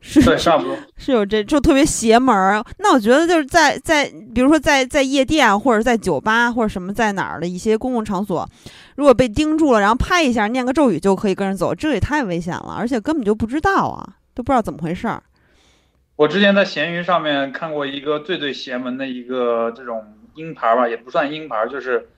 [0.00, 2.64] 是对，差不多是有这就特别邪门儿。
[2.78, 8.48] 那我觉得就是在在，比如说在在夜店或者在酒吧或者什么在哪儿的一些公共场所，
[8.96, 15.22] 如果被盯住了，然后拍一下念个咒语就可以跟着走，这也太危险了，而且根本就不知道啊，都不知道怎么回事儿。
[16.16, 20.02] 我之前在闲鱼上面看过一个最最邪门的一个这种
[20.36, 22.08] 鹰牌吧，也不算鹰牌，就是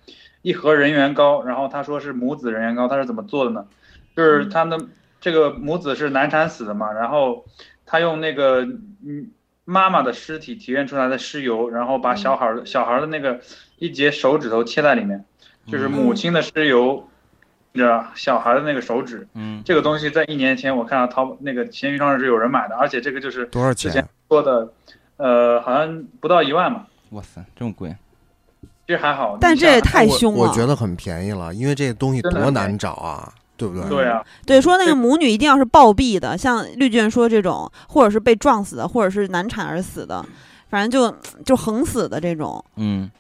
[0.43, 1.43] 一盒人缘膏。
[1.43, 3.67] 然后他说是母子人缘膏，他是怎么做的呢？
[4.15, 4.79] 就是他的
[5.21, 7.47] 这个母子是难产死的嘛，然后
[7.87, 9.31] 他用那个嗯
[9.65, 13.41] 妈妈的尸体提炼出来的尸油，然后把小孩的小孩的那个
[13.79, 15.25] 一节手指头切在里面，
[15.67, 17.09] 就是母亲的尸油。
[17.75, 23.91] 着小孩的那个手指，嗯，这个东西在一年前我看到淘宝那个闲鱼上是有人买的，而且这个就是多少钱？
[23.91, 24.71] 之前说的，
[25.17, 26.87] 呃，好像不到一万吧。
[27.13, 27.97] 哇塞，这么贵？
[28.93, 30.39] 其实还好，但这也太凶了。
[30.39, 33.89] 我觉得很便宜了，因为这个东西多难找啊，对不对？
[33.89, 40.23] 对啊，对，说那个母女一定要是暴毙的，像绿卷说这种，或者是被撞死的，或者是难产而死的，
[40.69, 43.11] 反正就就横死的这种，嗯。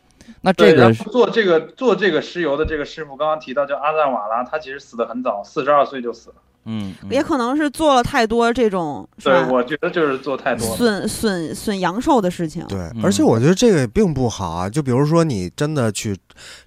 [0.42, 6.36] 那这个做这个做这个石油的这个师傅，刚刚提到叫阿赞瓦拉，他其实死的很早，四十二岁就死了。
[6.64, 12.64] 嗯，也可能是做了太多这种，对，我觉得就是做太多损损损阳寿的事情。
[12.68, 14.70] 对，而且我觉得这个也并不好啊。
[14.70, 16.16] 就比如说你真的去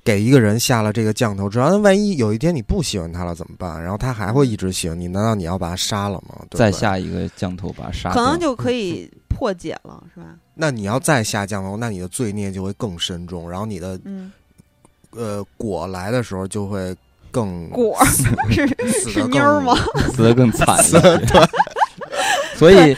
[0.03, 3.81] 给一个人下了这个降头之后，那万一有一天你不喜欢他了怎么办？
[3.81, 6.45] 然后他还会一直喜欢你，难道你要把他杀了吗？
[6.51, 10.27] 再下一个降头把他杀，可能就可以破解了，是吧？
[10.55, 13.97] 那你要再下降头，那你的罪孽就会更深重，然后你的
[15.12, 16.93] 呃果来的时候就会。
[17.36, 17.98] 更果
[18.50, 18.65] 是
[19.12, 19.76] 是妞吗？
[20.15, 21.41] 死的更惨，对。
[22.56, 22.95] 所以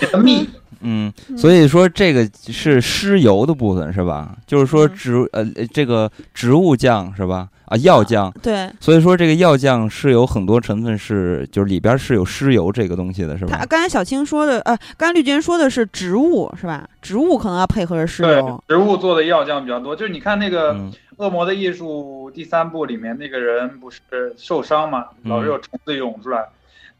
[0.81, 4.35] 嗯，所以说这个是尸油的部分是吧？
[4.45, 7.47] 就是说植呃这个植物酱是吧？
[7.65, 8.69] 啊，药酱对。
[8.79, 13.57] 所以说这个药酱是有很多成分是就是里边是有尸油这个东西的是吧？
[13.57, 16.87] 他刚才小青说的呃，刚才绿军说的是植物是吧？
[17.01, 18.63] 植物可能要配合着尸油。
[18.67, 20.77] 植物做的药酱比较多，就是你看那个。
[21.17, 24.01] 恶魔的艺术第三部里面那个人不是
[24.37, 26.47] 受伤嘛，老是有虫子涌出来，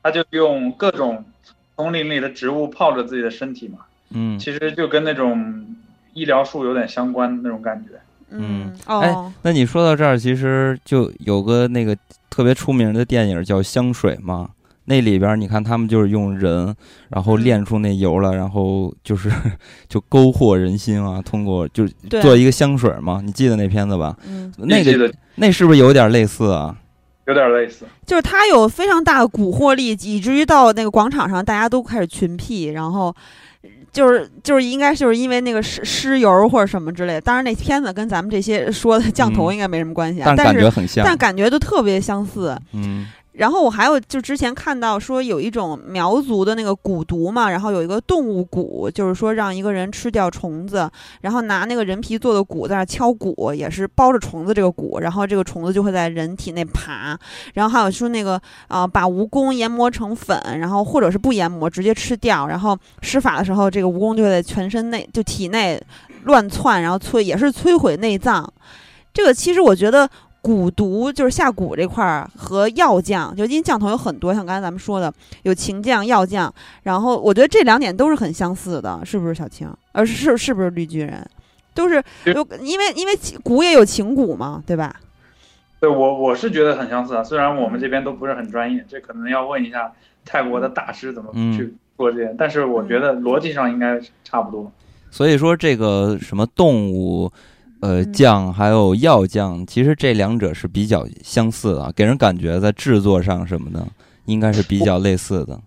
[0.04, 1.24] 他就用各种
[1.76, 3.80] 丛林里的植物泡着自己的身体嘛。
[4.10, 5.66] 嗯，其实就跟那种
[6.14, 7.92] 医疗术有点相关那种感觉。
[8.30, 11.96] 嗯，哎，那你说到这儿，其实就有个那个
[12.30, 14.50] 特别出名的电影叫《香水》嘛。
[14.90, 16.74] 那里边你看，他们就是用人，
[17.10, 19.30] 然后炼出那油了，然后就是
[19.90, 21.22] 就勾惑人心啊。
[21.22, 21.86] 通过就
[22.22, 24.16] 做一个香水嘛，你记得那片子吧？
[24.26, 26.76] 嗯，那个那是不是有点类似啊？
[27.28, 33.14] 有点类似，就是它有非常大的蛊惑力，以至于到那个广场上，大家都开始群辟，然后
[33.92, 37.22] 就是就是应该就是因为那个尸尸油或者什么之类的。
[37.22, 42.58] 当然，那片子跟咱们这些说的降头应该没什么关系啊，但感觉很像，但感觉都特别相似。
[42.72, 43.06] 嗯。
[43.38, 50.90] 然后我还有就之前看到说有一种苗族的那个蛊毒嘛，然后有一个动物蛊，就是说让一个人吃掉虫子，
[51.22, 57.16] 然后拿那个人皮做的蛊在那敲鼓，也是包着虫子这个蛊，然后这个虫子就会在人体内爬。
[57.54, 65.80] 然后还有说那个啊，把蜈蚣研磨成粉，然后或者是不研磨直接吃掉，然后施法的时候这个蜈蚣就会在全身内就体内
[66.24, 68.52] 乱窜，然后摧也是摧毁内脏。
[69.14, 70.10] 这个其实我觉得。
[70.48, 79.70] 蛊毒就是下蛊这块儿和药酱，就因为酱头有很多，像刚才咱们说的有情酱、药酱，然后我觉得这两点都是很相似的，是不是小青？
[79.92, 81.30] 呃，是是不是绿巨人？
[81.74, 84.96] 都是有，因为因为蛊也有情蛊嘛，对吧？
[85.82, 89.92] 对我我是觉得很相似啊，虽然我们这边都不是很专业，这可能要问一下
[90.24, 94.72] 泰国的大师怎么去做这些，但是我觉得逻辑上应该差不多。
[95.12, 97.30] 所以说这个什么动物。
[97.80, 103.86] 呃，酱还有药酱，其实这两者是比较相似的，给人感觉在制作上什么的
[104.26, 105.60] 应该是比较类似的，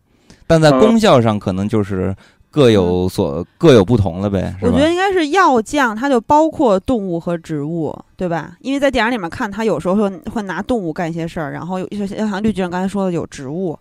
[0.46, 2.14] 但在功效上可能就是
[2.51, 4.57] 各有所各有不同了呗。
[4.61, 8.57] 我觉得应该是药酱，它就包括动物和植物，对吧？
[8.61, 13.79] 因为在电影里面看，它有时候会会拿动物干一些事儿，然后就像绿巨人刚才说的有植物，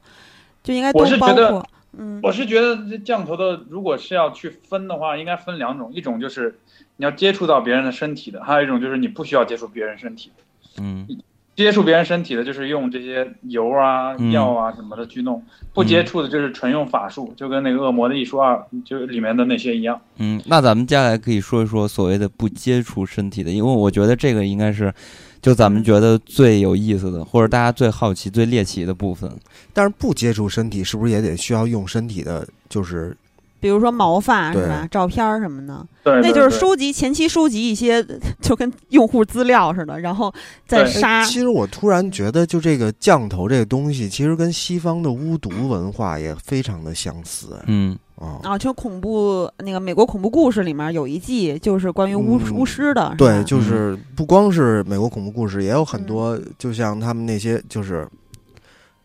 [0.64, 1.66] 就应该都包括。
[1.98, 6.60] 嗯，我是觉得这降头的，如果是要去分的话，应该分两种，一种就是
[7.00, 10.44] 你要接触到别人的身体的，还有一种就是你不需要接触别人身体的。
[10.84, 11.08] 嗯，
[11.56, 15.42] 接触别人身体的，就是用这些油啊、药啊什么的去弄；
[15.74, 20.00] 不接触的，就是纯用法术，就跟那个《恶魔的艺术二》就里面的那些一样。
[20.18, 24.94] 嗯，那咱们接下来可以说一说所谓的不接触身体的，因为我觉得这个应该是。
[25.42, 29.32] 就咱们觉得最有意思的，或者大家最好奇、最猎奇的部分，
[29.72, 32.46] 但是不接触身体，是不是也得需要用身体的？
[32.68, 33.16] 就是，
[33.60, 34.88] 比如说毛发是吧？
[34.90, 38.06] 照片什么的，对，那就是收集前期收集一些，
[38.42, 40.34] 就跟用户资料似的，然后
[40.66, 41.24] 再杀。
[41.24, 47.60] 其实我突然觉得，就这个降头这个东西，其实跟西方的巫毒文化也非常的相似。
[47.68, 47.98] 嗯。
[48.44, 58.06] 啊，就恐怖那个美国恐怖故事里面有一季就是关于巫巫师的，对，就是不光是美国恐怖故事，也有很多，就像他们那些就是，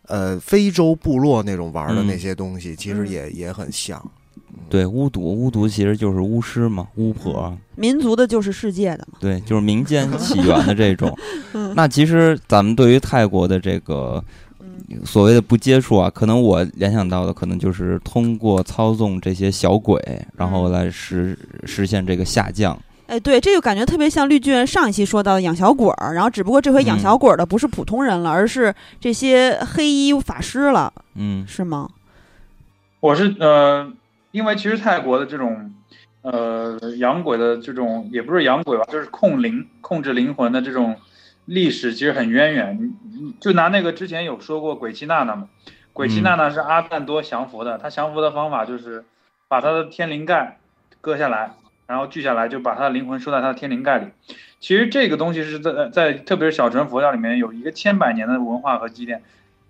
[0.08, 4.04] 呃，非洲部落那种玩的那些东西，其实也也很像。
[4.68, 7.56] 对巫毒，巫毒其实就是巫师嘛，巫婆。
[7.76, 9.18] 民族的就是世界的嘛。
[9.20, 11.16] 对，就是民间 起源的这种。
[11.74, 14.22] 那其实咱们对于泰国的这个
[15.04, 20.00] 所谓的不接触啊，可能我联想到的可能就是通过操纵这些小鬼，
[20.36, 22.78] 然后来实实现这个下降。
[23.06, 30.92] 哎，对，这就感觉特别像绿巨人上一期说到的养小鬼儿，然后只不过这回养小鬼儿的不是普通人了，而是这些黑衣法师了。
[31.14, 31.88] 嗯，是吗？
[33.00, 33.92] 我是呃。
[34.34, 35.72] 因为其实泰国的这种，
[36.22, 40.96] 呃，养鬼的这种也不是养鬼吧，就是控灵、控制灵魂的这种
[41.44, 42.96] 历史其实很渊源。
[43.38, 45.48] 就拿那个之前有说过鬼妻娜娜嘛，
[45.92, 49.04] 鬼妻娜娜是阿赞多降服的，他降服的方法就是
[49.46, 50.58] 把他的天灵盖
[51.00, 51.52] 割下来，
[51.86, 54.08] 然后锯下来，就把他的灵魂收在他的天灵盖里。
[54.58, 59.22] 其实这个东西是在在特别是小乘佛教里面有一个千百年的文化和积淀。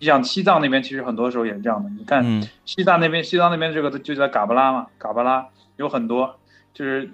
[0.05, 1.89] 你像西藏那边，其实很多时候也是这样的。
[1.89, 2.23] 你看
[2.67, 5.47] 西藏那边，西藏那边这个就叫嘎巴拉嘛，嘎巴拉
[5.79, 6.39] 有很多，
[6.75, 7.09] 就是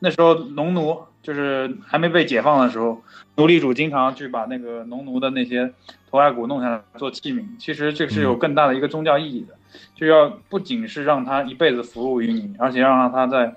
[0.00, 3.00] 那时候农奴就是还没被解放的时候，
[3.36, 5.72] 奴隶主经常去把那个农奴的那些
[6.10, 7.46] 头盖骨弄下来做器皿。
[7.58, 9.54] 其实这个是有更大的一个宗教意义的，
[9.94, 13.54] 就要不仅是让他一辈子服务于你，而且要让他在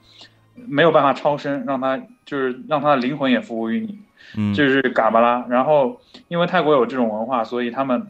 [0.65, 3.99] 没有办法超生，让他就是让他的灵魂也服务于你。
[4.37, 5.45] 嗯，就是嘎巴拉。
[5.49, 8.07] 然后因为泰国有这种文化，所以他们。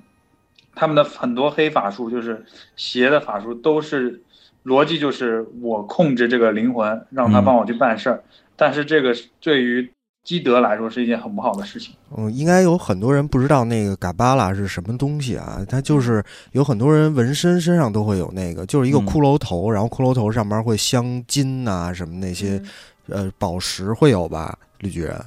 [0.77, 4.21] 他们的很多黑法术，就是邪的法术，都是
[4.63, 8.23] 逻辑就是我控制这个灵魂，让他帮我去办事儿。
[8.55, 9.91] 但是这个对于
[10.23, 11.95] 基德来说是一件很不好的事情。
[12.15, 15.65] 嗯，应该有很多人不知道那个嘎巴拉是什么东西啊？
[15.67, 22.61] 它就是有很多人纹身身上都会有那个，就是一个骷髅头，然后骷髅头上面会镶金呐什么那些，
[23.07, 24.57] 呃，宝石会有吧？
[24.79, 25.19] 绿巨人。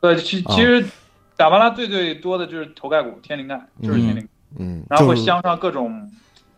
[0.00, 0.84] 对，其其实
[1.36, 4.26] 嘎巴拉最最多的就是头盖骨天灵盖，就是天灵。
[4.58, 6.10] 嗯，然后会镶上各种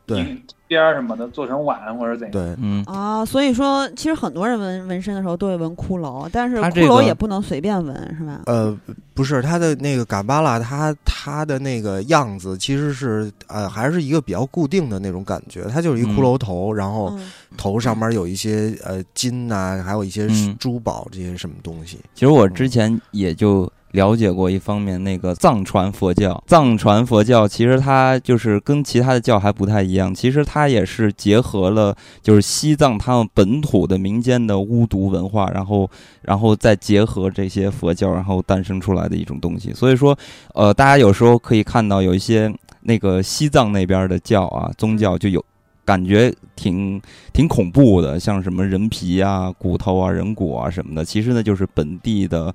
[0.06, 0.36] 对
[0.66, 2.32] 边儿什么的，做成碗或者怎样。
[2.32, 8.40] 对，嗯啊，所以说其实很多人纹纹身的时候都会纹骷髅，但是骷髅也不能随便纹，是吧？
[8.46, 8.74] 呃，
[9.12, 15.64] 不是，他的那个嘎巴拉，他他的那个样子其实是呃，还是一个比较固定的那种感觉。
[15.64, 17.14] 它就是一骷髅头，然后
[17.58, 20.26] 头上面有一些呃金呐，还有一些
[20.58, 21.98] 珠宝这些什么东西。
[22.14, 23.70] 其实我之前也就。
[23.92, 35.88] 了解过一方面，那个藏传佛教，藏传佛教其实它就是跟其他的教还不太一样，其实它也是结合了就是西藏他们本土的民间的巫毒文化，然后
[36.22, 39.72] 然后再结合这些佛教，然后诞生出来的一种东西。
[39.74, 40.16] 所以说，
[40.54, 45.44] 呃，大家有时候可以看到有一些那个西藏那边的教啊，宗教就有
[45.84, 46.98] 感觉挺
[47.34, 52.54] 挺恐怖的，像什么人皮啊、骨头啊、人骨啊什么的，其实呢就是本地的。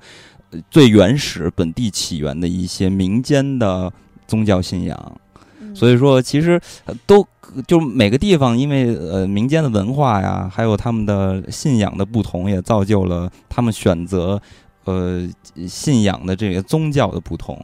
[0.71, 3.91] 最原始、本地起源的一些民间的
[4.25, 5.17] 宗教信仰，
[5.75, 6.59] 所以说其实
[7.05, 7.27] 都
[7.67, 14.41] 就每个地方，因为呃民间的文化呀，还有他们的信仰的不同，也造就了他们选择
[14.85, 15.27] 呃
[15.67, 17.61] 信仰的这个宗教的不同。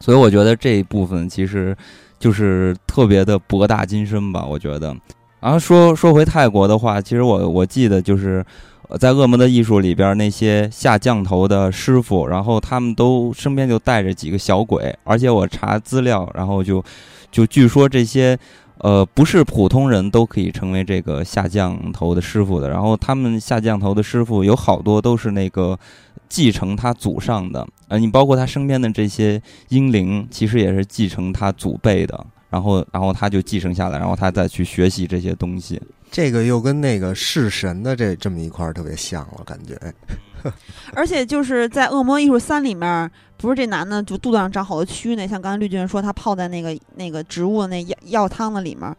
[0.00, 1.76] 所以我觉得这一部分其实
[2.18, 4.44] 就是特别的博大精深吧。
[4.44, 4.96] 我觉得，
[5.40, 8.44] 然后说说回泰国的话，其实我我记得就是。
[8.98, 16.82] 在《恶魔的艺术》里边，那些下降头的师傅，然后他们都身边就带着几个小鬼，而且我查资料，然后就，
[17.30, 18.38] 就据说这些，
[18.78, 22.68] 呃，不是普通人都可以成为这个下降头的师傅的。
[22.68, 25.78] 然后他们下降头的师傅有好多都是那个
[26.28, 29.40] 继承他祖上的，呃，你包括他身边的这些
[29.70, 32.26] 英灵，其实也是继承他祖辈的。
[32.54, 35.82] 然后，然后他就继承下来，然后他再去学习这些东西。
[36.08, 39.76] 这个又跟那个弑神的这这么一块儿特别像了，感觉。
[40.94, 45.26] 而且就是在《恶魔艺术三》里面，不是这男的就肚子上长好多蛆呢？
[45.26, 48.96] 像刚才绿巨人说，他泡在那个那个植物那药药汤子里面。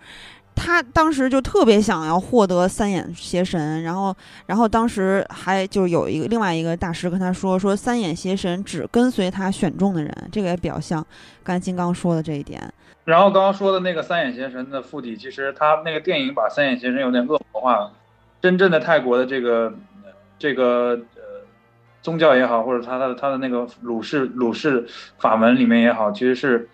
[0.56, 11.06] 他当时就特别想要获得三眼邪神，然后，然后当时还就是有一个另外一个大师跟他说，说三眼邪神只跟随他选中的人，这个也比较像
[11.44, 12.62] 刚才金刚说的这一点。
[13.04, 17.92] 然后刚刚说的那个三眼邪神的附体，其实他那个电影把三眼邪神有点恶魔化了。
[18.42, 19.74] 真正的泰国的这个
[20.40, 21.22] 这个呃
[22.02, 24.88] 宗教也好，或者他的他的那个鲁氏鲁氏
[25.20, 26.70] 法门里面也好，其实是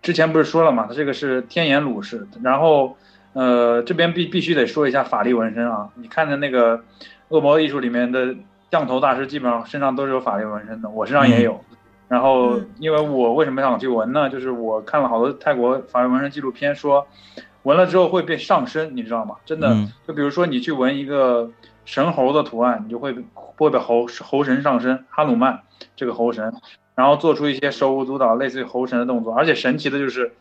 [0.00, 2.96] 之前不是说了嘛，他这个是天眼鲁氏，然后。
[3.34, 5.90] 呃，这边必必须得说一下法力纹身啊！
[5.94, 6.78] 你看的那个
[7.28, 8.34] 《恶魔艺术》里面的
[8.70, 11.62] 降头大师，基本上身上都是有法力纹身的，我身上也有。
[12.08, 14.28] 然后，因为我为什么想去纹呢？
[14.28, 17.06] 就是我看了好多泰国法力纹身纪录片，说
[17.62, 19.36] 纹了之后会被上身，你知道吗？
[19.44, 19.76] 真的，
[20.06, 21.50] 就比如说你去纹一个
[21.84, 25.60] 神猴的图案，你就会会被猴猴神上身，哈努曼
[25.94, 26.52] 这个猴神，
[26.94, 30.32] 然后做出一些手舞足蹈类似于猴神的动作，而且神奇的就是。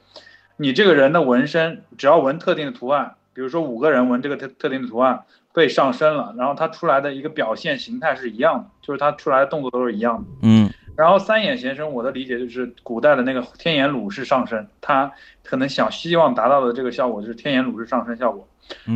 [0.57, 10.25] 你这个人的纹身，只要纹特定的图案，比如说五个人纹这个特特定的图案被上身了，然后它出来的一个表现形态是一样的，就是它出来的动作都是一样的。
[10.41, 10.69] 嗯。
[10.95, 15.11] 然后三眼斜身，我的理解就是古代的那个天眼鲁式上身，他
[15.43, 18.47] 可能想希望达到的这个效果就是天眼鲁式上身效果。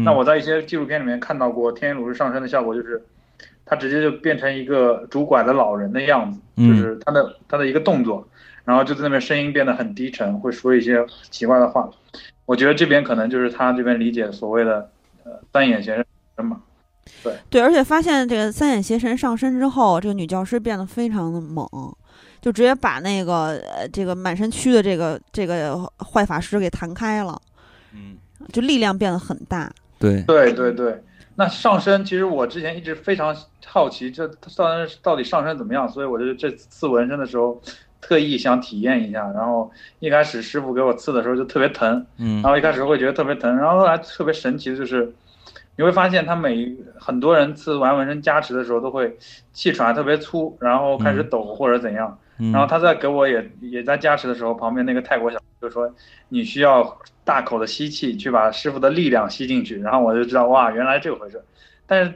[0.04, 3.06] 那我在一些纪录片里面看到过天眼鲁式上身的效果，就是
[3.66, 8.28] 他直接就变成一个拄拐的老人的样子，就是他的他的一个动作，
[8.66, 11.90] 然后就在那边声音变得很低沉，会说一些奇怪的话。
[12.46, 14.92] 我觉得这边可能就是他这边理解所谓的
[15.24, 15.96] 呃三眼邪
[16.36, 16.62] 神嘛。
[17.24, 21.66] 对对，而且发现这个三眼邪神上身之后，这个女教师变得非常的猛，
[22.42, 27.40] 就直接把那个呃这个满身蛆的这个这个坏法师给弹开了，
[27.94, 28.18] 嗯，
[28.52, 29.72] 就力量变得很大。
[30.00, 31.04] 对对对对，
[31.36, 33.36] 那上身其实我之前一直非常
[33.66, 37.62] 好奇，这上身到底上身怎么样，所以我就这次纹身的时候
[38.02, 39.32] 特意想体验一下。
[39.32, 45.14] 然后一开始师傅给我刺的时候就特别疼，嗯，然后一开始会觉得特别疼，然后后来特别神奇的就是。
[45.78, 49.18] 你会发现，他每很多人刺完纹身加持的时候，都会
[49.54, 52.20] 气喘特别粗，然后开始抖或者怎样。
[52.38, 55.92] 然后他在给我也也在加持的时候，旁边那个泰国小就说
[56.28, 61.42] ：“你需要大口的吸气，去把师傅的力量吸进去。”然后我就知道，哇，原来这回事。
[61.88, 62.14] 但是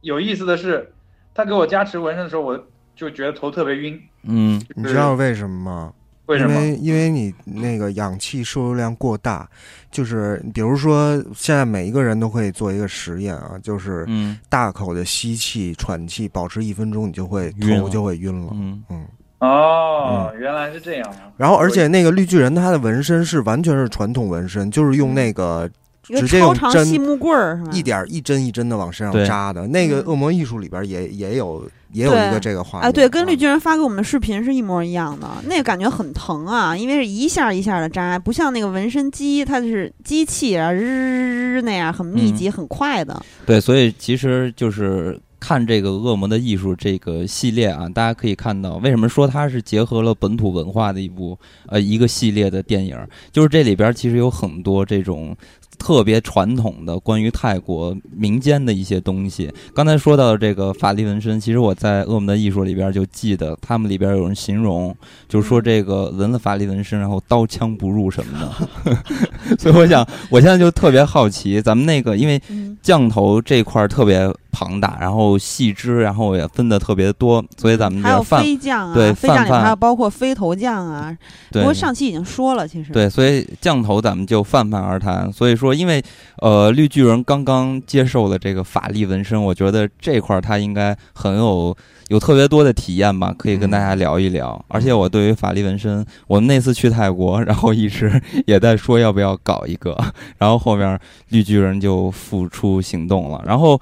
[0.00, 0.92] 有意思的是，
[1.34, 4.00] 他给我加持纹身的时候，我就觉得头特别晕。
[4.24, 5.92] 嗯，你知道为什么吗？
[6.26, 9.46] 为因为因为你那个氧气摄入量过大，
[9.90, 14.06] 就是比如说现在每一个人都可以做一个实验啊，就是
[14.48, 18.52] 大口的吸气、喘气，保持一分钟，你就会头就会晕了。
[18.54, 19.04] 嗯嗯
[19.40, 21.14] 哦，原来是这样。
[21.36, 25.68] 然后而且那个绿巨人他的纹身是完全是传统纹身，就是用那个。
[26.02, 27.70] 直接用针细木棍儿是吗？
[27.72, 29.66] 一点一针一针的往身上扎的。
[29.68, 32.88] 那个恶魔艺术里边也也有也有一个这个画面。
[32.88, 35.28] 哎，对，跟绿巨人发给我们的视频是一模一样的。
[35.46, 43.22] 那个感觉很疼啊，因为是一下一下的扎，不像那个纹身机，它是机器啊，日那样很密集、很快的。
[43.46, 51.38] 对，所以其实就是看这个恶魔的艺术这个系列啊，大家可以看到，为什么说它是结合了本土文化的一部
[51.68, 52.98] 呃一个系列的电影，
[53.30, 55.36] 就是这里边其实有很多这种。
[55.82, 59.52] 特别传统的关于泰国民间的一些东西。
[59.74, 64.94] 刚才说到这个法力纹身，其实我在《恶魔的艺术》里边就记得，他们里边有人形容，
[65.28, 69.56] 就是说这个纹了法力纹身，然后刀枪不入什么的。
[69.58, 72.40] 所以我想，我现在就特别好奇，咱们那个因为
[72.80, 74.32] 降头这块特别。
[74.52, 81.16] 庞大，然后细枝，然后也分的特别多，所以咱们还有飞将啊，对，飞将里还有包括飞头将啊。
[81.50, 85.32] 不过上期已经说了，其实对，所以降头咱们就泛泛而谈。
[85.32, 86.02] 所以说，因为
[86.36, 91.74] 呃，绿巨人刚刚接受了这个法力纹身，我觉得这块儿他应该很有
[92.08, 94.62] 有特别多的体验吧，可以跟大家聊一聊。
[94.68, 99.96] 而且我对于法力纹身，我们那次去泰国， 然后一直也在说要不要搞一个，
[100.36, 100.98] 然后后面
[101.30, 103.80] 绿巨人就付出行动了，然后。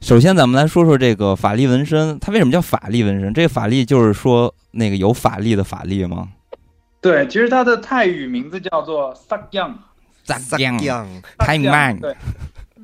[0.00, 3.32] 首先，咱们来说说这个法力纹身，它为什么叫法力纹身？
[3.34, 6.28] 这个法力就是说那个有法力的法力吗？
[7.02, 11.06] 对，其实它的泰语名字叫做 “sakyang”，sakyang，
[11.38, 11.98] 太慢。
[12.00, 12.16] 对，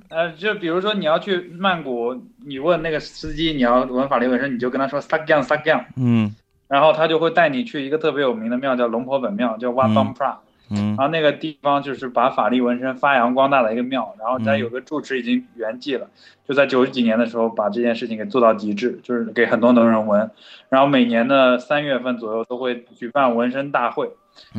[0.08, 2.14] 呃，就比如说你要去曼谷，
[2.44, 6.34] 你问那个司机你要纹法力纹身，你就跟他说 “sakyang”，sakyang，嗯，
[6.68, 10.36] 然后他就会带你去一个特别有名的庙，叫龙婆本庙，叫 Wat Bang Pra。
[10.68, 16.08] 嗯，然后那个地方就是把法力纹身发扬光大的一个庙，然后它有个住持已经圆寂了，
[16.46, 20.28] 就在九十几年的时候把这件事情给做到极致，就是给很多能人纹，
[20.68, 24.10] 然后每年的三月份左右都会举办纹身大会，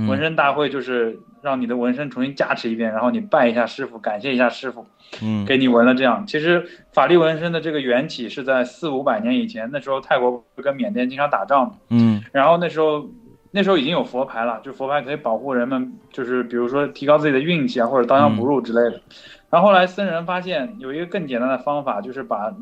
[0.08, 4.86] 纹身大会就是让你的纹身重新加持一遍，然后你拜一下师傅，感谢一下师傅，
[5.22, 6.26] 嗯，给你纹了这样。
[6.26, 13.10] 其实法力纹身的这个缘起是在四五百年以前，那时候泰国跟缅甸经常打仗，嗯，然后那时候。
[13.52, 19.02] 那时候已经有佛牌了，就佛牌可以保护人们，就是比如说提高自己的运气啊，或者刀枪不入之类的。
[19.50, 22.54] 然后后来僧人发现有一个更简单的方法，就是把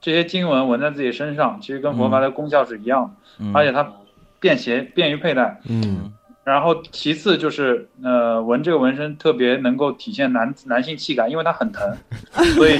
[0.00, 3.92] 这些经文纹在自己身上，其实跟佛牌的功效是一样的，而且它
[4.38, 5.60] 便携、便于佩戴。
[5.68, 6.12] 嗯。
[6.44, 11.86] 然后其次就是呃，纹这个纹身特别能够体现男男性气概，因为它很疼，
[12.56, 12.78] 所以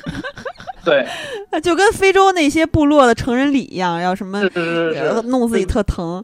[0.84, 1.06] 对，
[1.62, 4.42] 就跟非洲那些部落的成人礼一样，要什么
[5.24, 6.22] 弄自己特疼。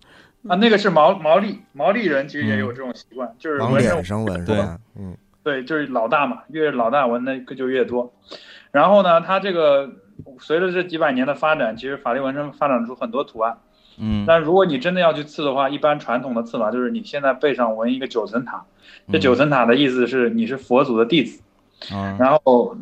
[0.48, 4.56] 啊，那个是毛毛利毛利人，其实也有这种习惯，就是纹脸上纹，对，
[4.96, 8.12] 嗯，对，就是老大嘛，越老大纹的就越多。
[8.70, 9.90] 然后呢，他这个
[10.40, 13.58] 随着这几百年的发展，其实法令纹身发展出很多图案，
[13.98, 18.64] 嗯，但如果你真的要去刺的话，一般传统的刺法就是你现在背上纹一个九层塔，
[19.12, 21.42] 这九层塔的意思是你是佛祖的弟子。
[22.18, 22.76] 然后，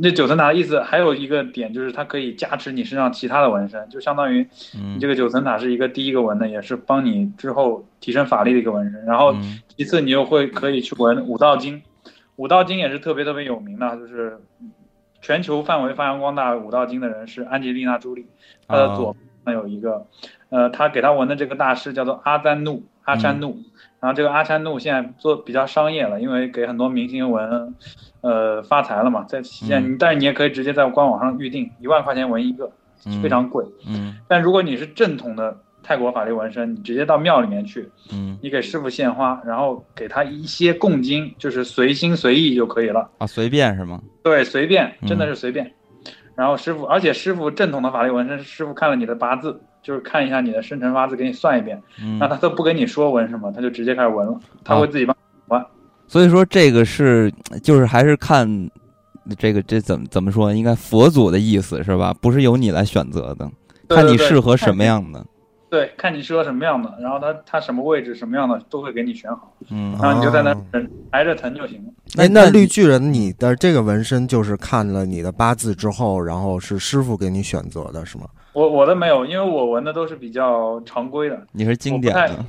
[0.00, 9.04] 那九层塔的意思还有一个点就是它可以加持你身上其他的纹身，就相当于你这个九层塔是一个第一个纹的，也是帮你之后提升法力的一个纹身。
[9.04, 9.34] 然后
[9.76, 11.82] 其次你又会可以去纹五道经，
[12.36, 14.38] 五道经也是特别特别有名的，就是
[15.22, 18.26] 全球范围发扬光大五道经的人是安吉丽娜朱莉，
[18.66, 20.06] 她的左边有一个，
[20.48, 23.58] 呃，她给她纹的这个大师叫做阿赞怒阿山怒，
[24.00, 27.74] 然后这个阿山怒现在做比较商业了，因为给很多明星纹，
[28.22, 32.70] 呃，发财了嘛，在现在，但是你也可以直接在官网上预定，一万块钱纹一个，
[33.22, 35.56] 非常贵，嗯，但如果你是正统的。
[35.82, 43.98] 泰国法律纹身，你直接到庙里面去，嗯，你给师傅献花，然后给他一些供金，就是随心随意就可以了啊，随便是吗？
[44.22, 45.72] 对，随便，真的是随便。
[46.36, 51.82] 然后师傅，而且师傅正统的法律纹身，师傅看了你的八字，就是看一下你的生辰八字，给你算一遍，
[52.18, 55.16] 那他都不跟你说纹什么，他就直接开始纹了，他会自己帮
[55.48, 55.64] 纹。
[56.06, 58.70] 所以说这个是，就是还是看
[59.38, 62.12] 这个这怎么怎么说，应该佛祖的意思是吧？
[62.20, 63.50] 不是由你来选择的，
[63.88, 65.24] 看你适合什么样的。
[65.68, 70.52] 对，看你适合什么样的，然后他他什么位置什么样的都会给你选好，嗯，然后你就在那
[71.12, 71.92] 挨着疼就行了。
[72.16, 78.24] 哎，那绿巨人，你的这个纹身就是看了你的八字之后，然后是师傅给你选择的，是吗？
[78.52, 81.46] 我我的没有，因为我纹的都是比较常规的。
[81.52, 82.44] 你是经典的。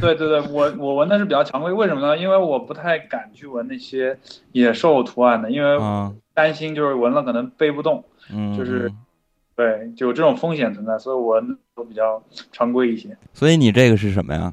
[0.00, 2.16] 对对对，我我纹的是比较常规，为什么呢？
[2.16, 4.18] 因为我不太敢去纹那些
[4.52, 5.78] 野兽图案的，因为
[6.32, 8.92] 担心就是纹了可能背不动，嗯，就是。
[9.56, 11.40] 对，就有这种风险存在，所以我
[11.76, 13.16] 都比较常规一些。
[13.32, 14.52] 所以你这个是什么呀？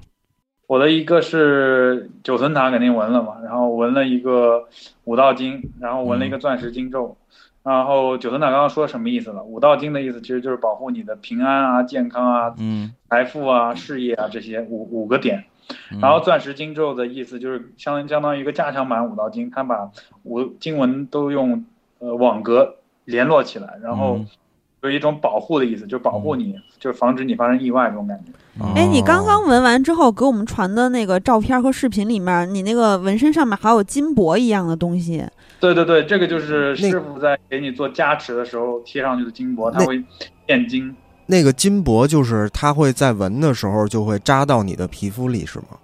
[0.67, 4.67] 我的一个是九层塔，肯定纹了嘛，然后纹了一个
[5.05, 7.17] 五道金，然后纹了一个钻石金咒。
[7.63, 9.43] 然后九层塔刚刚说什么意思了？
[9.43, 15.45] 五道经的意思其实就是保护你的平安啊、健康啊、嗯、财富啊、事业啊这些五五个点。
[16.01, 19.91] 然后钻石经咒的意思就是相相当于一个加强版五道经，它把
[20.23, 21.65] 五经文都用
[21.99, 24.21] 呃网格联络起来，然后。
[24.83, 28.31] 有一种保护的意思，就是保护你，就是防止你发生意外这种感觉。
[28.75, 35.23] 哎，你刚刚纹完之后给我们传的那个照片和视频里面，你那个纹身上面还有金箔一样的东西。
[35.61, 40.03] 对对对，这个就是师傅在给你做加持的时候贴上去的金箔，它会
[40.45, 40.93] 变金。
[41.27, 45.77] 那个金箔就是它会在纹的时候就会扎到你的皮肤里，是吗？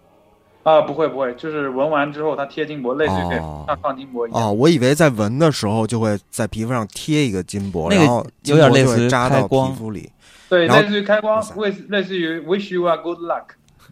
[0.64, 4.44] 啊，不会不会，就是纹完之后它贴金箔，类似于像放金箔一样。
[4.44, 10.12] 哦，我以为在纹的时候就会在皮肤上贴一个金箔，然后有点类似于扎到皮肤里。
[10.50, 13.44] 对，类似于开光，类类似于 wish you a good luck。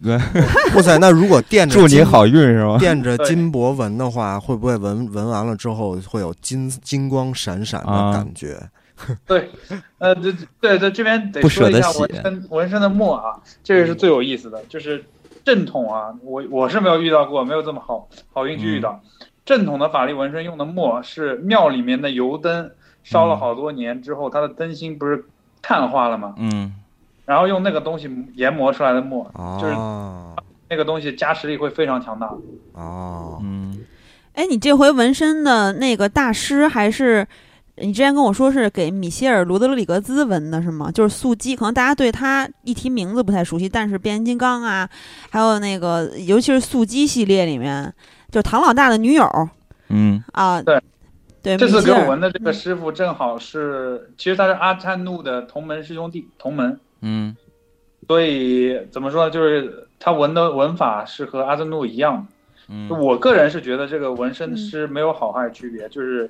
[0.03, 0.15] 对，
[0.75, 2.77] 哇塞，那如果垫着祝你好运是吗？
[2.79, 8.57] 垫着金箔纹的话，会不会纹纹完了之后会有金金光闪闪的感觉？
[9.27, 9.49] 对，
[9.97, 15.03] 呃，这对对这边得说一下纹身纹身的墨啊，这个是最有意思的，就是。
[15.45, 18.99] 正统啊，我我是没有遇到过，没有这么好好运气遇到。
[19.45, 22.71] 正统的法力纹身用的墨是庙里面的油灯，
[23.03, 25.23] 烧了好多年之后，它的灯芯不是
[25.61, 26.33] 碳化了吗？
[26.39, 26.73] 嗯，
[27.25, 29.75] 然后用那个东西研磨出来的墨，就是
[30.69, 32.33] 那个东西加持力会非常强大。
[32.73, 33.79] 哦，嗯，
[34.33, 37.27] 哎，你这回纹身的那个大师还是？
[37.77, 40.89] 你之前跟我说是给米歇尔·罗德里格兹纹的是吗？
[40.89, 44.89] 就是素鸡，可能大家对他一提名字不太熟悉，但是变形金刚啊，
[45.29, 47.93] 还有那个，尤其是素鸡系列里面，
[48.31, 49.29] 就是唐老大的女友，
[49.89, 50.81] 嗯啊，对
[51.43, 57.35] 对，这次给我纹的这个师傅正好是，其实他是阿灿怒的同门师兄弟，同门，嗯，
[58.07, 59.31] 所以怎么说呢？
[59.31, 62.27] 就是他纹的纹法是和阿赞怒一样，
[62.67, 66.29] 嗯，我个人是觉得这个纹身师没有好坏区别，就是。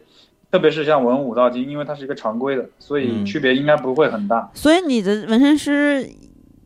[0.52, 4.50] 特别是像纹五道金，因为它是一个常规的，所以区别应该不会很大。
[4.54, 6.10] 所以你的纹身师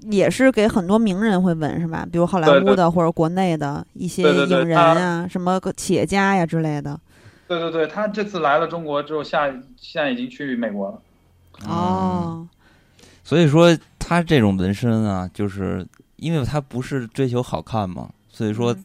[0.02, 2.06] 也是给很多名人会纹是吧？
[2.12, 7.00] 比如好莱坞的或者国内的一些影人啊，什么企业家呀之类的。
[7.48, 11.02] 对对对，他这次来了中国之后，下现在已经去美国了。
[11.68, 12.48] 哦，
[13.24, 13.76] 所以说
[14.10, 18.76] 他这种纹身啊，就是因为他不是追求好看嘛，所以说。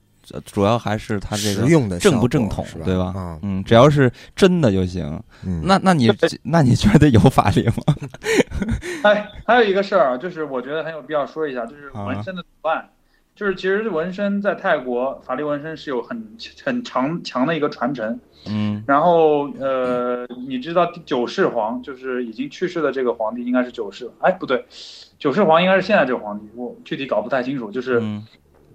[0.46, 1.68] 主要还是他这个
[1.98, 3.38] 正不正统，对吧？
[3.42, 5.22] 嗯，只要是真的就行。
[5.62, 6.10] 那那你
[6.42, 7.94] 那你觉得有法律吗？
[9.04, 12.88] 哎，还有一个事儿啊，就是我觉得很有必要说一下，就是纹身的图案，
[13.34, 18.20] 就是其实纹身在泰国法律纹身是有很很长强的一个传承。
[18.46, 24.64] 嗯，然后呃，你知道九世皇就是已经去世的这个皇帝应该是九世，哎不对，
[25.18, 28.02] 九世皇应该是现在这个皇帝，我具体搞不太清楚，就是。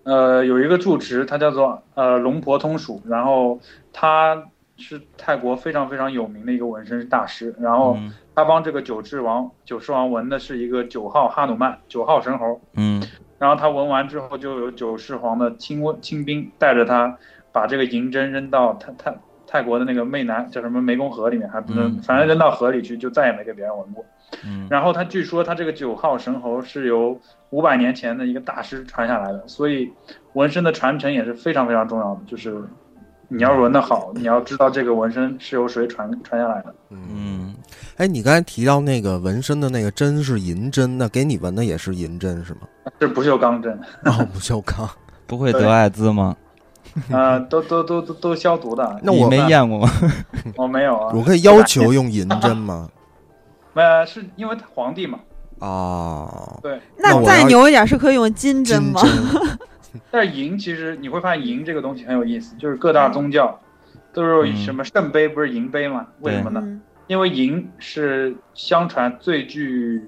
[0.03, 3.59] 呃，有一个住持，他叫做呃龙婆通蜀，然后
[3.93, 4.45] 他
[4.77, 7.95] 是泰国非常非常有名的一个纹身大师，然后
[8.33, 13.03] 他帮这个九世王九世王纹的是一个九号哈努曼九号神猴，嗯，
[13.39, 17.17] 然后他纹完之后，就有九世皇的亲卫亲兵带着他
[17.51, 19.17] 把这个银针扔到泰泰
[19.47, 24.05] 泰国的那个湄南叫什么湄公河里面，还不能反正扔到河里去，就再也没给别人纹过。
[24.69, 27.19] 然后他据说他这个九号神猴是由
[27.49, 29.91] 五百年前的一个大师传下来的，所以
[30.33, 32.21] 纹身的传承也是非常非常重要的。
[32.27, 32.61] 就是
[33.31, 36.75] 你要纹的好，你要知道这个纹身是由谁传传下来的。
[36.89, 37.53] 嗯，
[37.97, 42.61] 哎，你刚才提到那个纹身的那个针是银针，那给你纹的也是银针是吗？
[42.99, 43.79] 是不锈钢针。
[44.05, 44.89] 哦，不锈钢，
[45.27, 46.35] 不会得艾滋吗？
[47.11, 48.99] 啊， 都都都都都消毒的。
[49.03, 49.91] 那我没验过吗？
[50.57, 51.13] 我没有啊。
[51.13, 52.89] 我可以要求用银针吗？
[53.75, 55.19] 呃，是因为皇帝嘛。
[55.59, 56.81] 哦，对。
[56.97, 59.01] 那再牛一点是可以用金针吗？
[60.11, 63.59] 但是银其实你会发现银这个东西很有意思，就是各大宗教
[64.13, 66.07] 都是什么圣杯不是银杯吗？
[66.21, 66.81] 为什么呢？
[67.07, 70.07] 因为银是相传最具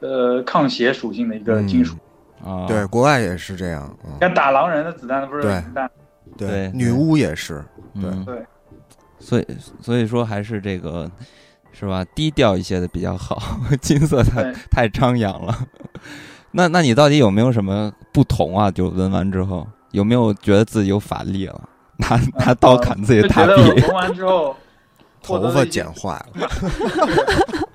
[0.00, 1.96] 呃抗邪属性的一个金属
[2.44, 2.66] 啊。
[2.66, 3.96] 对，国外也是这样。
[4.20, 5.90] 像打狼人的子弹不是银弹？
[6.36, 7.64] 对，女巫也是。
[7.94, 8.44] 对对。
[9.18, 9.46] 所以
[9.80, 11.10] 所以说还是这个
[11.72, 12.04] 是吧？
[12.14, 13.40] 低调一些的比较好，
[13.80, 15.54] 金色太太张扬了。
[16.56, 18.70] 那那你到底有没有什么不同啊？
[18.70, 21.68] 就纹完之后，有没有觉得自己有法力了？
[21.98, 23.52] 拿拿刀砍自己的大臂？
[23.82, 24.54] 纹完之后，
[25.22, 26.48] 头发剪坏了，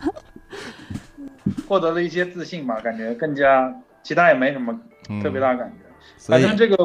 [1.67, 3.73] 获得了一些自信吧，感觉更加，
[4.03, 4.77] 其他也没什么
[5.21, 5.86] 特别大感觉。
[6.17, 6.77] 反正这个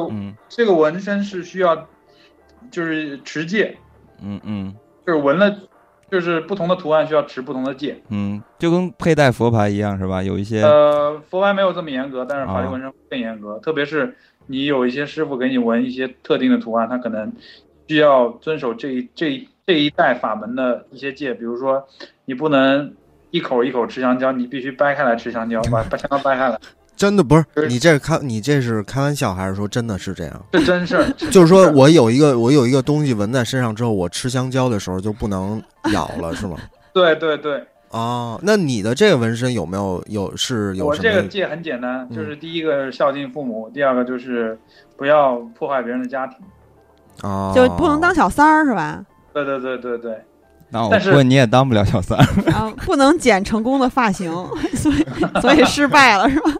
[0.49, 1.87] 这个纹身是需要，
[2.71, 3.77] 就是持戒，
[4.21, 4.75] 嗯嗯，
[5.05, 5.53] 就是纹了。
[6.09, 10.21] 就是不同的图案需要持不同的戒，嗯，就跟佩戴佛牌一样，是吧？
[10.21, 13.57] 有一些呃，佛牌没有这么严格，但是法律纹身更严格。
[13.59, 14.15] 特别是
[14.47, 17.33] 你有一些师傅给你纹一些特定的图案，他可能
[17.87, 21.87] 需要遵守这一这一这一代法门的一些戒，比如说
[22.25, 22.93] 你不能
[23.31, 26.59] 一口一口吃香蕉，你必须掰开来吃香蕉，把把香蕉掰开来。
[26.95, 30.45] 真的不是你这开你这是开玩笑还是说真的是这样？
[30.51, 36.57] 这真事儿， 就是说我有一个我有一个东西纹在身上之后，我吃香蕉的时候就不能咬了，是吗？
[36.93, 37.63] 对对对。
[37.91, 40.87] 哦，那你的这个纹身有没有有是有？
[40.87, 44.57] 我这个戒很简单，就是第一个孝敬父母，第二个就是
[44.97, 46.37] 不要破坏别人的家庭。
[47.23, 47.53] 哦。
[47.55, 49.01] 就不能当小三儿是吧？
[49.33, 50.17] 对对对对对。
[50.69, 52.51] 那我问你也当不了小三儿。
[52.51, 54.29] 啊，不能剪成功的发型，
[54.75, 55.05] 所以
[55.41, 56.51] 所以失败了是吧？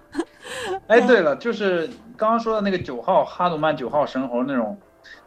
[0.88, 4.78] 哎，对了，就是刚刚说的那个九号哈努曼九号神猴那种，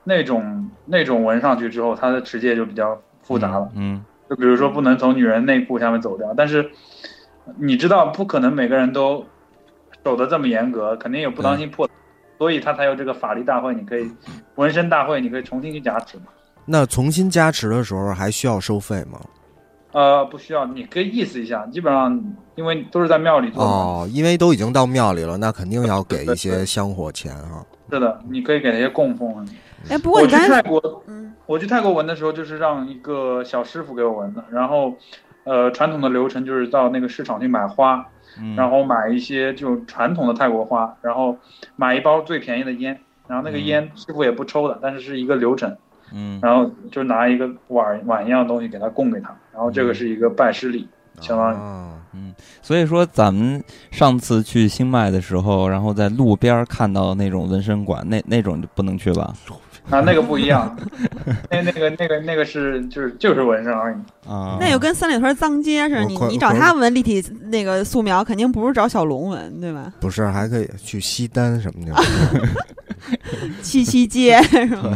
[0.04, 3.68] 那种那种纹上去之后，它的持戒就比较复杂了。
[3.74, 6.70] 嗯，就比如说不能从女人内裤下面走掉，但是
[7.56, 9.26] 你知道不可能每个人都
[10.04, 11.88] 守得这么严格，肯定有不当心破，
[12.38, 14.10] 所以他才有这个法力大会，你可以
[14.54, 16.24] 纹身大会，你可以重新去加持嘛。
[16.64, 19.18] 那重新加持的时候还需要收费吗？
[19.92, 22.22] 呃，不需要，你可以意思一下，基本上
[22.56, 27.64] 因为都是在庙里做哦，因为都已经到庙里了，那肯定要给一些香火钱啊。
[27.90, 29.48] 是的，你可以给那些供奉。
[29.88, 31.02] 哎，不过我去泰国，
[31.46, 34.44] 我去泰国纹的时候，就是让一个小师傅给我纹的。
[34.50, 34.94] 然后，
[35.44, 38.04] 呃，传统的流程就是到那个市场去买花，
[38.54, 41.38] 然后买一些就传统的泰国花，然后
[41.76, 45.74] 买一包最便宜的烟，然后那个烟师傅也不抽的，但是是一个流程。
[46.12, 50.88] 嗯，然后就拿一个碗碗一样的东西给他供给他，然后这个是一个拜师礼，
[51.20, 51.56] 相当于，
[52.14, 59.34] 嗯，所以说咱们上次去清迈的时候，然后在路边看到那种纹身馆，那那种就不能去吧？
[59.90, 60.76] 啊，那个不一样，
[61.50, 64.58] 那那个那个那个是就是就是纹身而已啊。
[64.60, 69.90] 那就跟三里屯脏街似的，你你找他纹立体那个素描，肯定不是找小龙纹，对吧？
[69.98, 71.94] 不是，还可以去西单什么的，
[73.62, 74.90] 七七街是吧？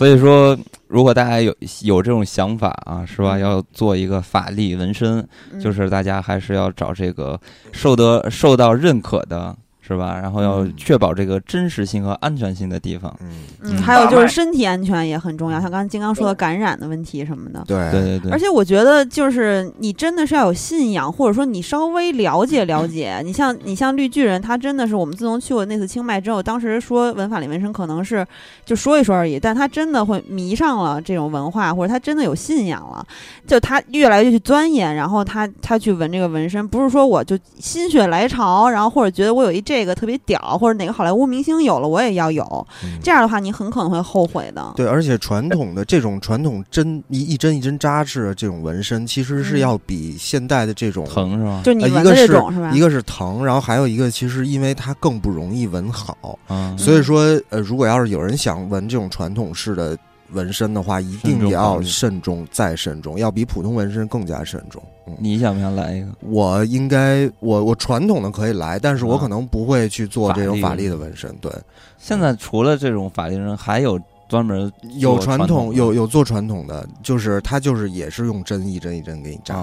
[0.00, 3.38] 所以说，如果大家有有这种想法啊，是吧？
[3.38, 5.28] 要做一个法力纹身，
[5.62, 7.38] 就是大家还是要找这个
[7.70, 9.54] 受得受到认可的。
[9.82, 10.18] 是吧？
[10.20, 13.12] 然后要确保这个真实性和安全性的地方。
[13.20, 13.28] 嗯
[13.62, 17.64] 嗯，还有就是身体安全也很重要，像刚才金刚说的感染的问题什么的。
[17.66, 18.30] 对对对对。
[18.30, 23.20] 而且我觉得，就是你真的是要有信仰，或者说你稍微了解了解。
[23.26, 28.24] 你像你像绿巨人，他真的是我们自从去过那次清迈之后，当时说文法里纹身可能是
[28.64, 33.04] 就说一说而已，但他真的会迷上了这种文化，或者他真的有信仰了，
[33.44, 39.79] 就他越来越去钻研，然后他他去纹这个纹身，不是说我就心血来潮，然后或者觉得我有一这。
[39.80, 42.66] 这个特别屌，或者哪个好莱坞明星有了，我也要有。
[43.02, 44.74] 这样的话，你很可能会后悔的。
[44.76, 51.62] 对，而且传统的这种传统针一一针一针扎制的这种纹身，其实是要比现代的这种疼是吧？
[51.64, 52.70] 就你纹的这种是吧？
[52.72, 56.38] 一个是疼，然后还有一个，其实因为它更不容易纹好。
[56.76, 59.96] 所以说，呃，如果要是有人想纹这种传统式的。
[60.32, 64.82] 纹身的话，一定也要慎重再慎重，要比普通纹身更加慎重。
[65.18, 66.08] 你想不想来一个？
[66.20, 71.34] 我应该，我我传统的可以来，但是我可能不会去做这种法力的纹身。
[71.40, 71.50] 对，
[71.98, 79.54] 现在除了这种法力人，还有专门有传统有有做传统的，就是他就是也是用针一针一针给你扎。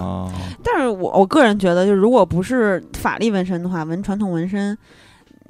[0.62, 4.76] 但是我我个人觉得，就如果不是法力纹身的话，纹传统纹身。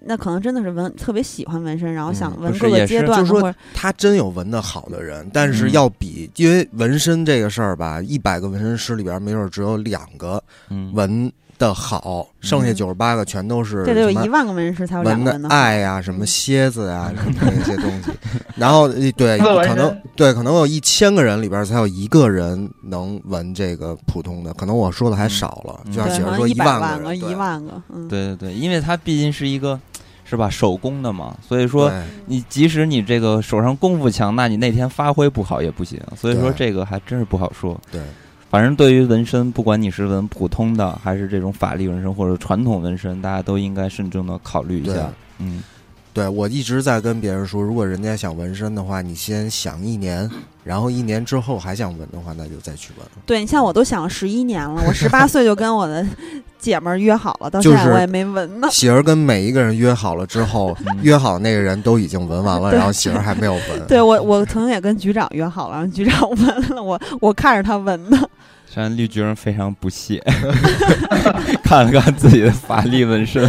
[0.05, 3.19] 那可能真的是纹特别喜欢纹身，然后想纹各个阶段。
[3.21, 10.43] 就是说，他真有纹的好的人，但是要比，因为纹身这个事儿吧，一百个纹身师里边，没准只有两个
[10.93, 11.33] 纹。
[11.59, 18.11] 的好，剩下九十八个全都是这得有一万个纹身师才有纹的爱呀，什么蝎子呀， 什么那些东西。
[18.55, 24.55] 然后对，可能对，可能有一千个人里边才有一个人能纹这个普通的。
[24.55, 27.83] 可能我说的还少了，就像写着说一万个，一万个。
[28.09, 29.79] 对对对，因为它毕竟是一个
[30.25, 31.93] 是吧手工的嘛，所以说
[32.27, 36.01] 你即使你这个手上功夫强，那你那天发挥不好也不行。
[36.17, 37.81] 所以说这个还真是不好说。
[37.91, 38.01] 对。
[38.51, 45.13] 反正对于纹身，不管你是纹普通的，还是这种法力纹身或者传统纹身，大家都应该慎重的考虑一下。
[45.39, 45.63] 嗯，
[46.15, 50.29] 对我一直在跟别人说，如果人家想纹身的话，你先想一年，
[50.65, 53.07] 然后一年之后还想纹的话，那就再去纹。
[53.27, 56.05] 对你像我都想了十一年了，我十八 岁就跟我的
[56.59, 58.69] 姐们儿约好了，到现在我也没纹呢。
[58.71, 63.87] 喜儿跟每一个人约好了之后， 约好那个人都已经纹完了，然后喜儿还没有纹。
[63.87, 68.19] 对我，我曾经也跟局长约好了，让局长纹了，我我看着他纹的。
[68.71, 70.23] 虽然绿巨人非常不屑，
[71.65, 73.49] 看了看自己的法力纹身。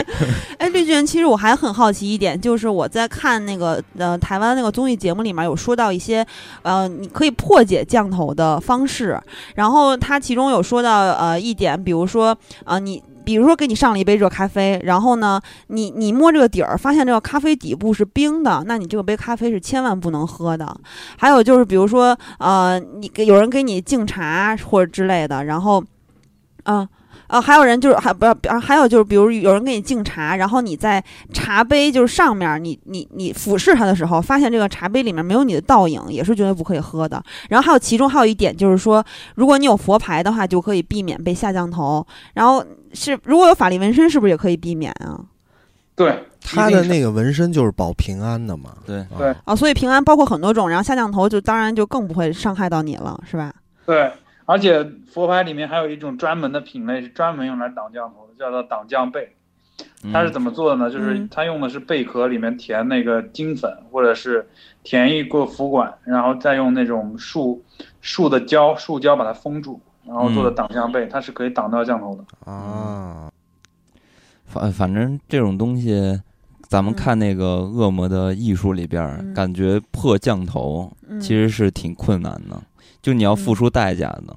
[0.58, 6.26] 哎，绿巨人，其实我还很好奇一点，就是我在看那个呃台湾那个综艺节目里面有说到一些
[6.62, 9.20] 呃你可以破解降头的方式，
[9.54, 13.02] 然后他其中有说到呃一点，比如说啊你。
[13.24, 20.76] 比如说给你上了一杯热咖啡，然后呢，你你摸这个底儿，发现这个咖啡底部是冰的，那你这个杯咖啡是千万不能喝的。
[21.16, 25.82] 还有就是，比如说，呃，你给有人给你敬茶或者之类的，然后，
[26.64, 26.86] 嗯。
[27.34, 37.20] 啊，还有人就是还不要，还有就是，比如有人给你敬茶，然后你在茶杯就是上面，你你你俯视它的时候，发现这个茶杯里面没有你的倒影，也是绝对不可以喝的。
[37.48, 39.04] 然后还有其中还有一点就是说，
[39.34, 42.06] 如果你有佛牌的话，就可以避免被下降头。
[42.34, 45.18] 然后是如果有法力纹身，是不是也可以避免啊？
[45.96, 48.76] 对，他的那个纹身就是保平安的嘛。
[48.86, 53.52] 对对啊，所以平安包括很多种，然后下降头就当然就更不会伤害到你了，是吧？
[53.86, 54.08] 对。
[54.46, 59.34] 而且佛牌里面还有一种专门的品类，是专门用来挡降头的，叫做挡降贝。
[60.12, 60.90] 它是怎么做的呢？
[60.90, 64.46] 就是它用的是贝壳里面填那个金粉，或者是
[64.82, 67.64] 填一个符管，然后再用那种树
[68.00, 72.52] 树的胶、树胶把它封住，然后做的挡降贝，它是可以挡到降头的。
[72.52, 73.30] 啊，
[74.44, 76.20] 反反正这种东西，
[76.68, 82.62] 咱们看那个恶魔的艺术里边，感觉破降头其实是挺困难的。
[83.04, 84.34] 就你要付出代价的，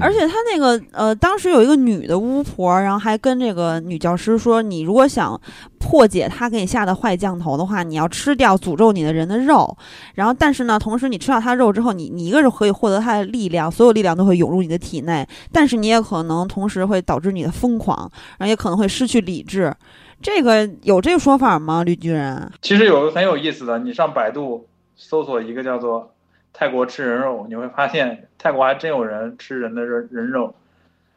[0.00, 5.40] 而且他那个呃，当时有一个女的巫婆，然后还跟这个女教师说，你如果想
[5.78, 9.76] 破解他给你下的坏降头的话，你要吃掉诅咒你的人的肉，
[10.16, 19.72] 然后但是呢，同时你吃掉他肉之后，你你一个是可以获得他的力量，所有力量都会涌入你的体内，但是你也可能同时会导致你的疯狂，然后也可能会失去理智。
[20.20, 21.84] 这个有这个说法吗？
[21.84, 22.50] 绿巨人？
[22.62, 26.10] 其实有个很有意思的，你上百度搜索一个叫做。
[26.52, 30.54] 泰国吃人肉，你会发现泰国还真有人吃人的人人肉，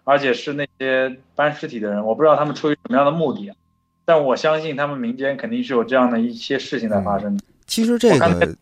[0.05, 2.05] 而且是那些搬尸体的人。
[2.05, 3.51] 我不知道他们出于什么样的目的，
[4.05, 7.43] 但我相信他们民间肯定是有这样的一些事情在发生的。
[7.67, 8.55] 其实这个，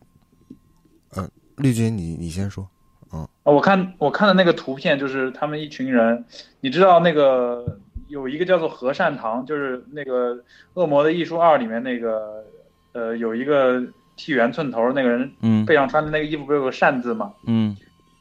[1.16, 2.68] 嗯，绿军，你你先说。
[3.12, 6.24] 嗯，我看我看的那个图片就是他们一群人，
[6.60, 10.34] 你知道那个有一个叫做和善堂，就是那个
[10.74, 12.44] 《恶魔的艺术二》里面那个，
[12.92, 13.80] 呃，有一个。
[14.16, 17.32] 剃圆寸头那个人，嗯，背上穿的那个衣服不是有个善字吗？
[17.46, 17.76] 嗯，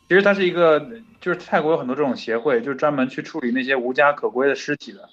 [0.10, 0.80] 其实他是一个，
[1.22, 5.10] 就是泰国有很多这种协会，就是专门去处理那些无家可归的尸体的，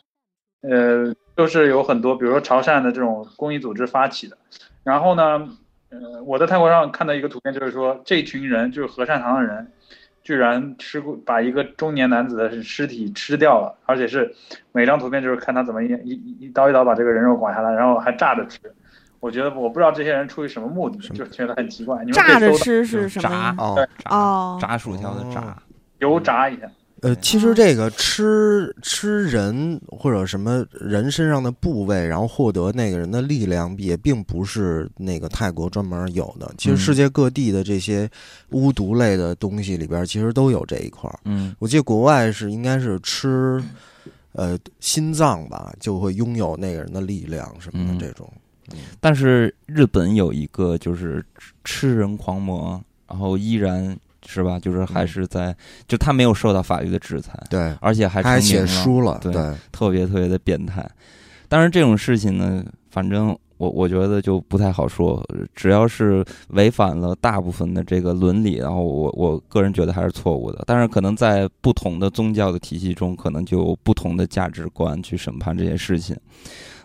[0.63, 4.39] 呃，都是有很多，比如说潮汕的这种公益组织发起的。
[4.83, 5.49] 然后呢，
[5.91, 9.71] 呃，我在泰国上看到一个图片，就是说这群人就是和善堂的人，
[10.23, 14.35] 居然吃过把一个中年男子的尸体吃掉了，而且是
[14.73, 18.59] 每张图片就是看他怎么一一一刀一刀把这个人肉刮下来，然后还炸着吃。
[19.21, 22.05] 我觉得我不知道这些人出于什么目的，就觉得很奇怪。
[22.07, 23.55] 炸着吃是什么？
[23.59, 25.57] 炸哦，炸薯条的炸，
[25.99, 26.63] 油炸一下。
[27.03, 36.53] 呃，其实这个吃吃人或者什么人身上的部位，然后获得那个人的力量，也并不是那个泰国专门有的。
[36.59, 38.07] 其实世界各地的这些
[38.51, 41.19] 巫毒类的东西里边，其实都有这一块儿。
[41.25, 43.63] 嗯，我记得国外是应该是吃
[44.33, 48.31] 呃心脏吧，就会拥有那个人的力量什么的这种。
[49.01, 51.25] 但是日本有一个就是
[51.65, 53.97] 吃人狂魔，然后依然
[54.27, 55.55] 是吧，就是还是在，
[55.89, 59.33] 就他没有受到法律的制裁，对，而且还还写书了，对，
[59.73, 60.89] 特别特别的变态。
[61.49, 65.21] 当然这种事情呢，反正我我觉得就不太好说。
[65.55, 70.63] 只要是违反了大部分的这个伦理，然后我我个人觉得还是错误的。
[70.65, 76.17] 但是可能在不同的宗教的体系中，可能就有不同的价值观去审判这些事情。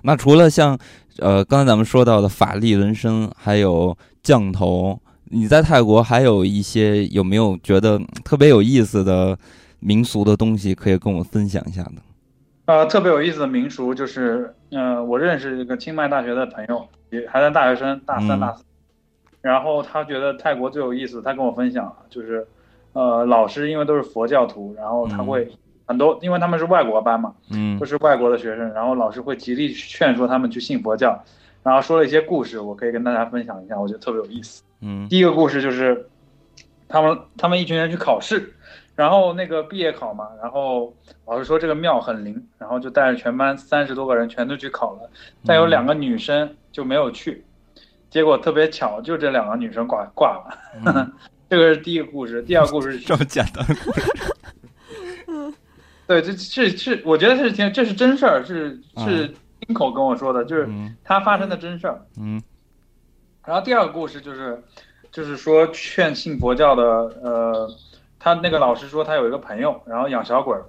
[0.02, 0.78] 那除了像
[1.20, 9.38] 呃刚才咱们说到的法力纹身，还有降头，你在泰国还有一些有没有觉得特别有意思的
[9.80, 12.02] 民俗的东西可以跟我分享一下呢？
[12.66, 18.64] 呃，特别有意思的民俗就是，嗯，我认识一个清迈大学的朋友，也还在大学生大三、大四，
[19.42, 22.48] 然后他觉得泰国最有意思，他跟我分享，就是，
[22.94, 25.48] 呃，老师因为都是佛教徒，然后他会
[25.86, 31.24] 很多，因为他们是外国班嘛，嗯，都是外国的学生，然后老师会极力劝说他们去信佛教，
[31.64, 34.64] 然后说了一些故事，我可以跟大家分享一下，我觉得特别有意思。
[34.82, 36.10] 嗯，第一个故事就是，
[36.88, 38.52] 他们他们一群人去考试。
[38.96, 45.10] 然后那个毕业考嘛，然后老师说这个庙很灵，然后就带着全班三十多个人全都去考了，
[45.46, 47.44] 但有两个女生就没有去，
[48.10, 51.12] 结果特别巧，就这两个女生挂挂了。
[51.50, 53.66] 这个是第一个故事，第二个故事这么简单。
[56.08, 60.70] 对，这是是，我觉得是挺，这是真事儿，是是亲口跟我说的，就是
[61.04, 62.02] 他发生的真事儿。
[62.20, 62.42] 嗯。
[63.46, 64.64] 然后第二个故事就是，
[65.12, 67.70] 就是说劝信佛教的呃。
[68.18, 70.66] 他那个老师说，他有一个朋友，然后养小鬼儿，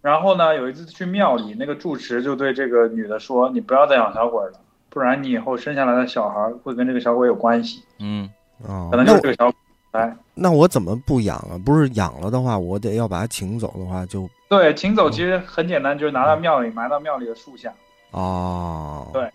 [0.00, 9.56] 然后呢，有一次去庙里，那个住持就对这个女的说：“你不要再养小鬼了，不然你以后生下来的小孩会跟这个小鬼有关系。”嗯，哦，可能就是这个小鬼。
[9.90, 11.60] 哎，那我怎么不养啊？
[11.64, 17.72] 不是养了的话，我得要把它请走的话，就对，请走其实很简单，就是拿到庙里埋到庙里的树下。
[18.12, 19.30] 哦，对，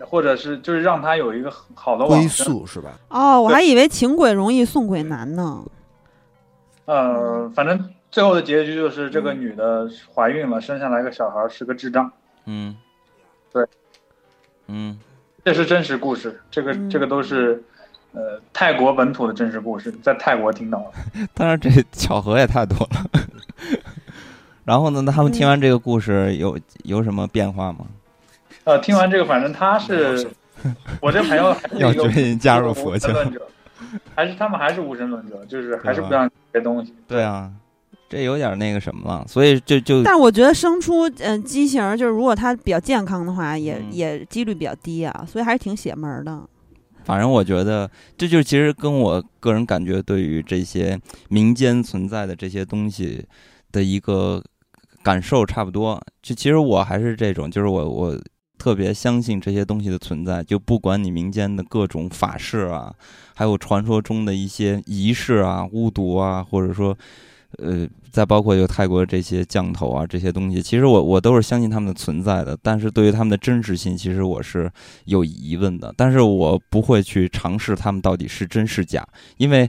[0.00, 2.98] 或者是就是让他有一个好的归宿，是吧？
[3.08, 5.64] 哦，我还以为请鬼容易送鬼难呢。
[6.84, 12.10] 呃，反正最后的结局就是这个女的怀孕了，生下来个小孩是个智障。
[12.46, 12.76] 嗯，
[13.52, 13.64] 对，
[14.68, 14.98] 嗯，
[15.44, 17.62] 这是真实故事，这个这个都是
[18.12, 21.26] 呃泰国本土的真实故事，在泰国听到的。
[21.34, 23.10] 当然，这巧合也太多了。
[24.64, 27.86] 然后呢，那他们听完这个故事有有什么变化吗？
[28.64, 30.28] 呃，听完这个，反正他是
[31.00, 33.08] 我这朋友要决定加入佛教。
[34.14, 36.92] 还是他们还是无神论者，就是还是不让这些东西。
[37.06, 37.50] 对啊，
[38.08, 40.02] 这有点那个什么了，所以就就。
[40.02, 46.38] 但我觉得生出嗯畸形，就是如果他比较健康的话，也也几率比较低啊，所以还是挺邪门的。
[47.08, 50.96] 反正我觉得，这就是其实跟我个人感觉对于这些
[51.28, 53.26] 民间存在的这些东西
[53.72, 54.40] 的一个
[55.02, 56.00] 感受差不多。
[56.22, 58.16] 就其实我还是这种，就是我我。
[58.58, 62.92] 特别相信这些东西的存在，就不管你民间的各种法事啊，
[63.36, 66.98] 还有传说中的一些仪式啊、巫毒啊，或者说，
[67.56, 72.56] 呃，再包括就泰国这些降头啊这些东西，其实我我都是相信他们的存在的。
[72.62, 74.70] 但是对于他们的真实性，其实我是
[75.06, 75.92] 有疑问的。
[75.96, 79.02] 但是我不会去尝试他们到底是真是假，
[79.38, 79.68] 因为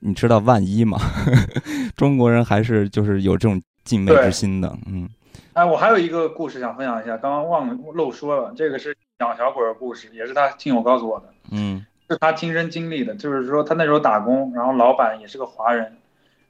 [0.00, 0.98] 你知道万一嘛，
[1.96, 5.08] 中国人还是就是有这种敬畏之心的，嗯。
[5.54, 15.92] 哎，我还有一个故事想分享一下，刚刚忘了漏说了，这个是养小鬼的故事，也是他亲友告诉我的，嗯，是他亲身经历的，就是说他那时候打工，然后老板也是个华人，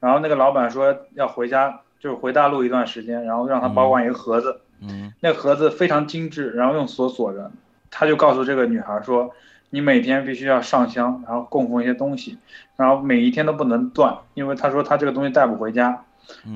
[0.02, 7.50] 然后那个老板说要回家，就是回大陆一段时间，然后让他保管一个盒子，嗯，那盒子非常精致，然后用锁锁着，
[7.90, 9.30] 他就告诉这个女孩说，
[9.70, 12.36] 你每天必须要上香，然后供奉一些东西，
[12.76, 16.04] 然后每一天都不能断，因为他说他这个东西带不回家。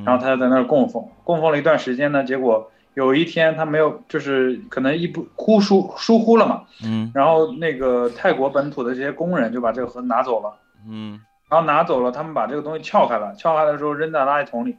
[0.05, 10.55] 然后他就在那儿供奉，供奉了一段时间呢，结果有一天他没有，就是可能一不忽疏疏忽了嘛，嗯，然后那个泰国本土的这些工人就把这个盒子拿走了，
[10.89, 14.77] 嗯，然后拿走了，他们把这个东西撬开了，撬开的时候扔在垃圾桶里，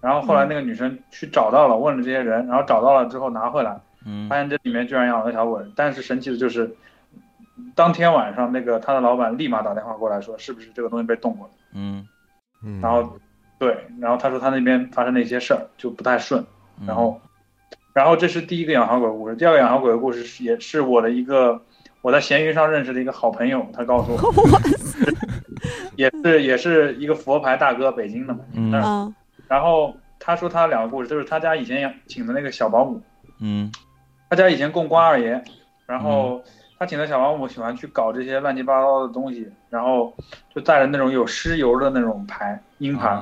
[0.00, 6.74] 然后后来那个女生去找到了，问了这些人，然后找到了之后拿回来，嗯，发现这里面居然养了个小鬼，但是神奇的就是，
[7.74, 12.06] 当天晚上那个他的老板立马打电话过来说，是不是这个东西被动过了，嗯，
[12.80, 13.18] 然后。
[13.60, 16.46] 对，然后他说他那边发生了一些事儿，就不太顺，
[16.86, 17.20] 然后，
[17.92, 21.60] 然后这是第一个养小鬼的故事，第二个养小鬼的故事是也是我的一个
[22.00, 24.18] 我在闲鱼上认识的一个好朋友，他告诉我
[25.98, 28.70] 也是也是一个佛牌大哥，北京的嘛，嗯，
[29.48, 33.02] 然后他说他两个故事，就是他家以前养请的那个小保姆，
[33.40, 33.72] 嗯，
[34.30, 35.42] 他家以前供关二爷，
[35.86, 36.40] 然后
[36.78, 40.14] 他请的小保姆喜欢去搞这些乱七八糟的东西，然后
[40.54, 43.20] 就带着那种有尸油的那种牌阴牌。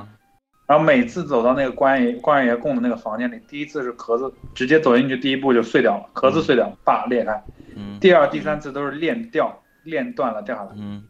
[0.67, 7.41] 然后每次走到那个关爷关二爷供的那个房间里，第一次是壳子直接走进去，第一步就碎掉了，壳子碎掉，叭裂开。
[7.75, 7.97] 嗯。
[7.99, 10.69] 第二、第三次都是链掉，链断了掉下来。
[10.75, 11.01] 嗯。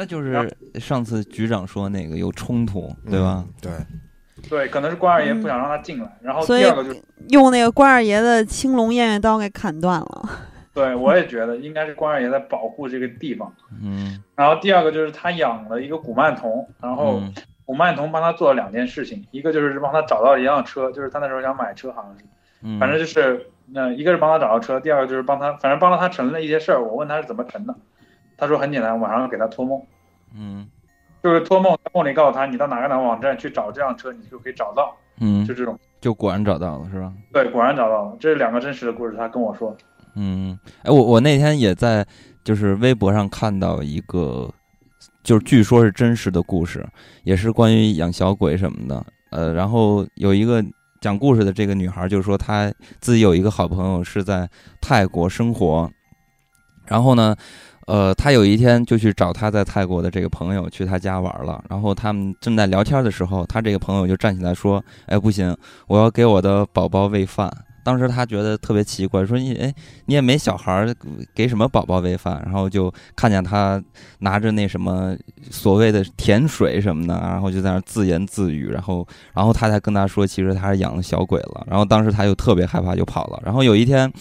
[0.00, 3.44] 那就是上次局长说那个有冲突，对吧？
[3.60, 3.70] 对。
[4.48, 10.30] 对，可能是关二爷不想让他进来，然后第二个就是用那个关二爷的青龙偃月刀给砍断了。
[10.72, 13.52] 对，我也觉得应该是关二爷在保护这个地方。
[13.82, 14.22] 嗯。
[14.34, 17.20] 然后第二个就是他养了一个古曼童，然后
[17.66, 26.82] 古曼童帮他做了两件事情，一个就是帮他找到一辆车，就是他那时候想买车，好像是，反正就是那一个是帮他找到车，第二个就是帮他，反正帮了他成了一些事儿。
[26.82, 27.76] 我问他是怎么成的，
[28.40, 29.80] 他说很简单，晚上给他托梦。
[30.34, 30.68] 嗯。
[31.22, 34.96] 就是托梦，梦里告诉他，你到哪个哪个网站去找这辆车，你就可以找到。
[35.18, 37.12] 嗯，就这种，就果然找到了，是吧？
[37.30, 38.16] 对，果然找到了。
[38.18, 39.76] 这是两个真实的故事，他跟我说。
[40.14, 42.06] 嗯，哎，我我那天也在
[42.42, 44.50] 就是微博上看到一个，
[45.22, 46.88] 就是据说是真实的故事，
[47.22, 49.04] 也是关于养小鬼什么的。
[49.30, 50.64] 呃，然后有一个
[51.02, 54.48] 讲故事的这个女孩，就是说她自己有一个好朋友是在
[54.80, 55.90] 泰国生活，
[56.86, 57.36] 然后呢。
[57.90, 65.56] 呃，他有一天就去找他在泰国的这个朋友去他家玩了，然后他们正在聊天的时候，他这个朋友就站起来说：“哎，不行，
[65.88, 67.50] 我要给我的宝宝喂饭。”
[67.82, 69.74] 当时他觉得特别奇怪，说：“你哎，
[70.06, 70.94] 你也没小孩儿，
[71.34, 73.82] 给什么宝宝喂饭？”然后就看见他
[74.20, 75.16] 拿着那什么
[75.50, 81.66] 所谓的甜水什么的，然后就在那自言自语，然后，然后他才跟他说，其实他是养了小鬼了。
[81.66, 83.42] 然后当时他就特别害怕，就跑了。
[83.44, 84.12] 然后有一天，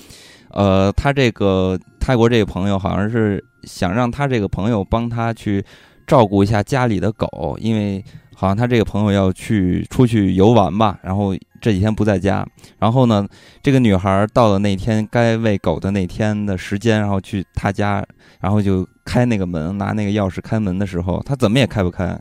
[0.51, 3.43] 呃，他这个泰国这个朋友好像是。
[3.63, 5.63] 想让他这个朋友帮他去
[6.07, 8.01] 照顾一下家里的狗，因为
[8.33, 12.43] 好像他这个朋友要去出去游玩吧，然后这几天不在家。
[12.79, 13.27] 然后呢，
[13.61, 18.03] 这个女孩到了那天该喂狗的那天的时间，然后去他家，
[18.39, 22.17] 然后就开那个门，拿那个钥匙开门的时候，他怎么也开不开。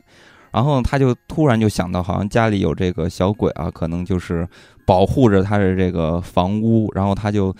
[0.51, 4.45] 然后他就突然就想到，好像家里有这个小鬼啊，可能就是
[4.85, 6.91] 保护着他的这个房屋。
[6.93, 7.55] 然后他就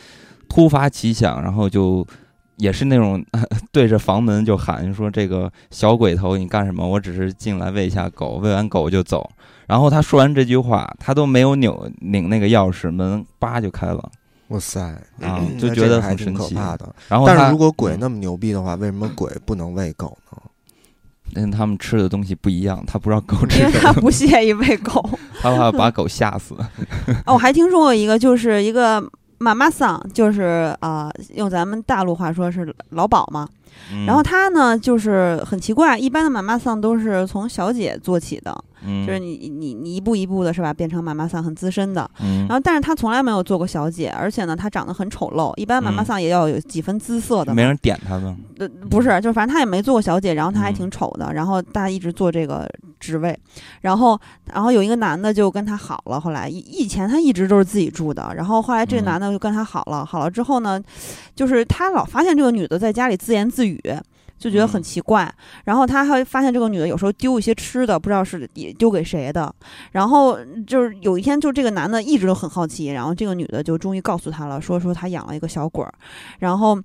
[0.49, 2.05] 突发奇想，然后就。
[2.61, 3.25] 也是那种
[3.71, 6.85] 对着房门就喊说：“这个小鬼头，你干什么？
[6.85, 9.29] 我只是进来喂一下狗，喂完狗就走。”
[9.65, 14.11] 然后他说完这句话，他都没有扭拧那个钥匙，门叭就开了。
[14.49, 14.81] 哇塞
[15.21, 16.53] 啊，就觉得很神奇。
[16.53, 16.93] 的。
[17.07, 20.37] 然后，但是如果鬼那么牛逼的话，为什么鬼不能喂狗呢？
[21.37, 23.61] 因 为他们吃的东西不一样，他不知道狗吃。
[23.61, 25.01] 因为他不屑于喂狗，
[25.41, 26.55] 他怕把狗吓死。
[27.25, 29.01] 哦，我还听说过一个，就是一个。
[29.39, 33.47] 妈妈桑就是啊，用咱们大陆话说是老鸨嘛。
[34.05, 38.63] 然后他呢，就是很奇怪，一般的妈妈桑都是从小姐做起的。
[39.05, 45.53] 就是你你你一步一步的是吧，变成妈妈桑很资深的，然后但是他从来没有做过小姐，而且呢，他长得很丑陋。
[45.57, 47.53] 一般妈妈桑也要有几分姿色的。
[47.53, 48.37] 没人点他吗？
[48.57, 52.69] 呃，不是，就是反正他也没做过小姐，然后他还挺丑的，然后大家一直做这个
[52.99, 53.37] 职位，
[53.81, 54.19] 然后
[54.53, 60.81] 然后有一个男的就跟他好了，后来以以前他一直都是自己住的，然后后来这个男的就跟他好了，好了之后呢，
[61.35, 63.79] 就是他老发现这个女的在家里自言自语。
[64.39, 65.31] 就觉得很奇怪，
[65.65, 69.53] 然后他还发现这个女的有时候丢一些吃的，不知道是也丢给谁的。
[69.91, 75.93] 然后就是有一天，就这个男的一直都很好奇，然后这个女的就终于告诉他了，说说他养了一个小鬼儿，
[76.39, 76.81] 然后。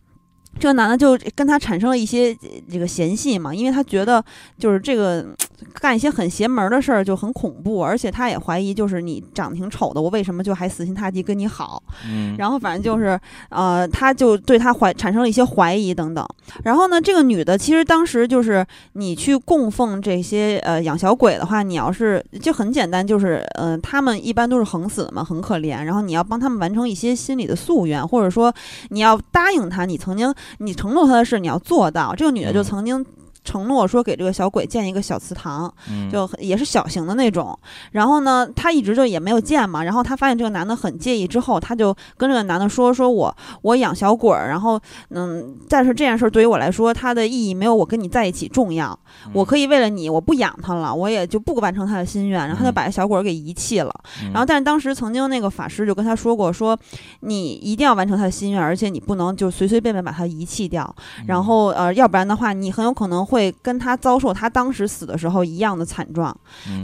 [0.56, 2.32] 这个男的就跟他产生了一些
[2.70, 4.24] 这个嫌隙嘛，因为他觉得
[4.56, 5.26] 就是这个
[5.72, 11.82] 干一些很邪门的事儿就很恐怖，而且他也怀疑就是你长得挺丑的，我为什么就还死心塌地跟你好？
[12.08, 16.26] 嗯，然后反正就是呃，他就对他怀产生了一些怀疑等等。
[16.62, 25.82] 然后呢，这个女的其实当时就是你去供奉这些呃养小鬼的话，你要是就很简单，就是呃他们一般都是横死的嘛，很可怜。
[25.82, 28.54] 然后你要帮他们完成一些心理的夙愿，或者说
[28.90, 30.34] 你要答应他，你曾经。
[30.58, 32.14] 你承诺他的事，你要做到。
[32.14, 33.04] 这个女的就曾经。
[33.44, 35.72] 承诺说给这个小鬼建一个小祠堂，
[36.10, 37.56] 就也是小型的那种。
[37.92, 39.84] 然后呢，他一直就也没有建嘛。
[39.84, 44.80] 然后他发现这个男的很介意之后，他就跟这个男的说：“说我我养小鬼儿，然后
[45.10, 48.98] 嗯，但是这件事对于我来说，它的意义没有我跟你在一起重要。
[49.32, 52.40] 我可以为了你，我不养他了，我也就不完成他的心愿。
[52.46, 53.94] 然后他就把小鬼儿给遗弃了。
[54.32, 56.78] 然后，但是当时曾经那个法师就跟他说过，说
[57.20, 60.94] 你一定要完成他的心愿，而且你不能就随随便便把他遗弃掉。
[61.26, 63.24] 然后呃，要不然的话，你很有可能。
[63.33, 66.36] 会跟他遭受他当时死的时候一样的惨状，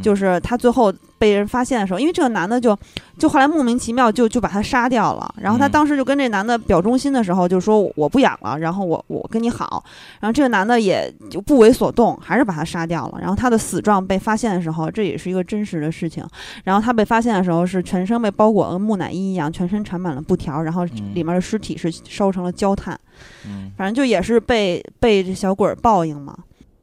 [0.03, 0.93] 就是他最后。
[1.21, 2.75] 被人发现的时候，因为这个男的就，
[3.19, 5.35] 就后来莫名其妙就就把他杀掉了。
[5.39, 9.85] 然后他当时就跟这男的表忠心的时候，就说我不养了，然后我我跟你好。
[10.19, 13.19] 然后这个男的也就不为所动，还是把他杀掉了。
[13.21, 16.27] 然后他的死状被发现的时候，这也是一个真实的事情。
[16.65, 22.99] 然后他被发现的时候是全身被包裹跟木乃伊一样，全身缠满了布条，然后里面的尸体是烧成了焦炭。
[23.47, 26.35] 嗯，反正就也是被被这小鬼报应嘛。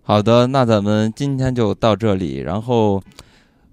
[0.03, 3.01] 好的，那咱们今天就到这里，然后。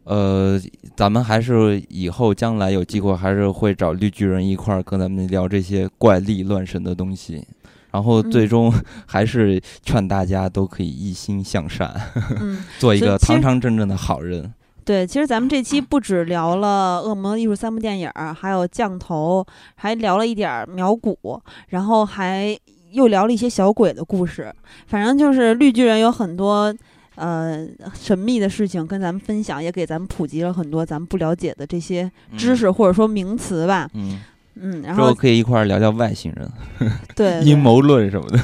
[0.05, 0.61] 呃，
[0.97, 7.43] 咱们还是以后将来有机会，还是会找绿巨人一块儿跟咱们聊这些怪力乱神的东西，
[7.91, 8.73] 然后最终
[9.07, 11.95] 还是劝大家都可以一心向善，
[12.79, 14.53] 做一个堂堂正正的好人。
[14.85, 19.43] 对，其实咱们这期不止聊了《恶魔艺术》三部电影，还有降头，
[19.77, 22.55] 还聊了一点苗鼓，然后还
[22.93, 24.55] 又聊了一些小鬼的故事。
[24.87, 26.71] 反正就是绿巨人有很多
[27.17, 33.89] 呃神秘的事情跟咱们分享，也给咱们普及了很多咱们不了解的这些知识或者说名词吧。
[33.95, 34.21] 嗯。
[34.57, 36.49] 嗯，然后可以一块儿聊聊外星人，
[37.17, 38.39] 对阴谋论什么的。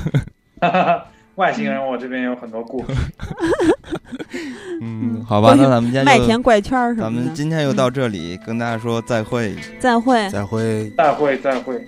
[1.36, 2.92] 外星人，我这边有很多故事。
[4.82, 11.80] 嗯，好吧，那咱们今天麦田怪圈什么咱们今天又到这里，跟大家说再会，再会，再会，再会，再会。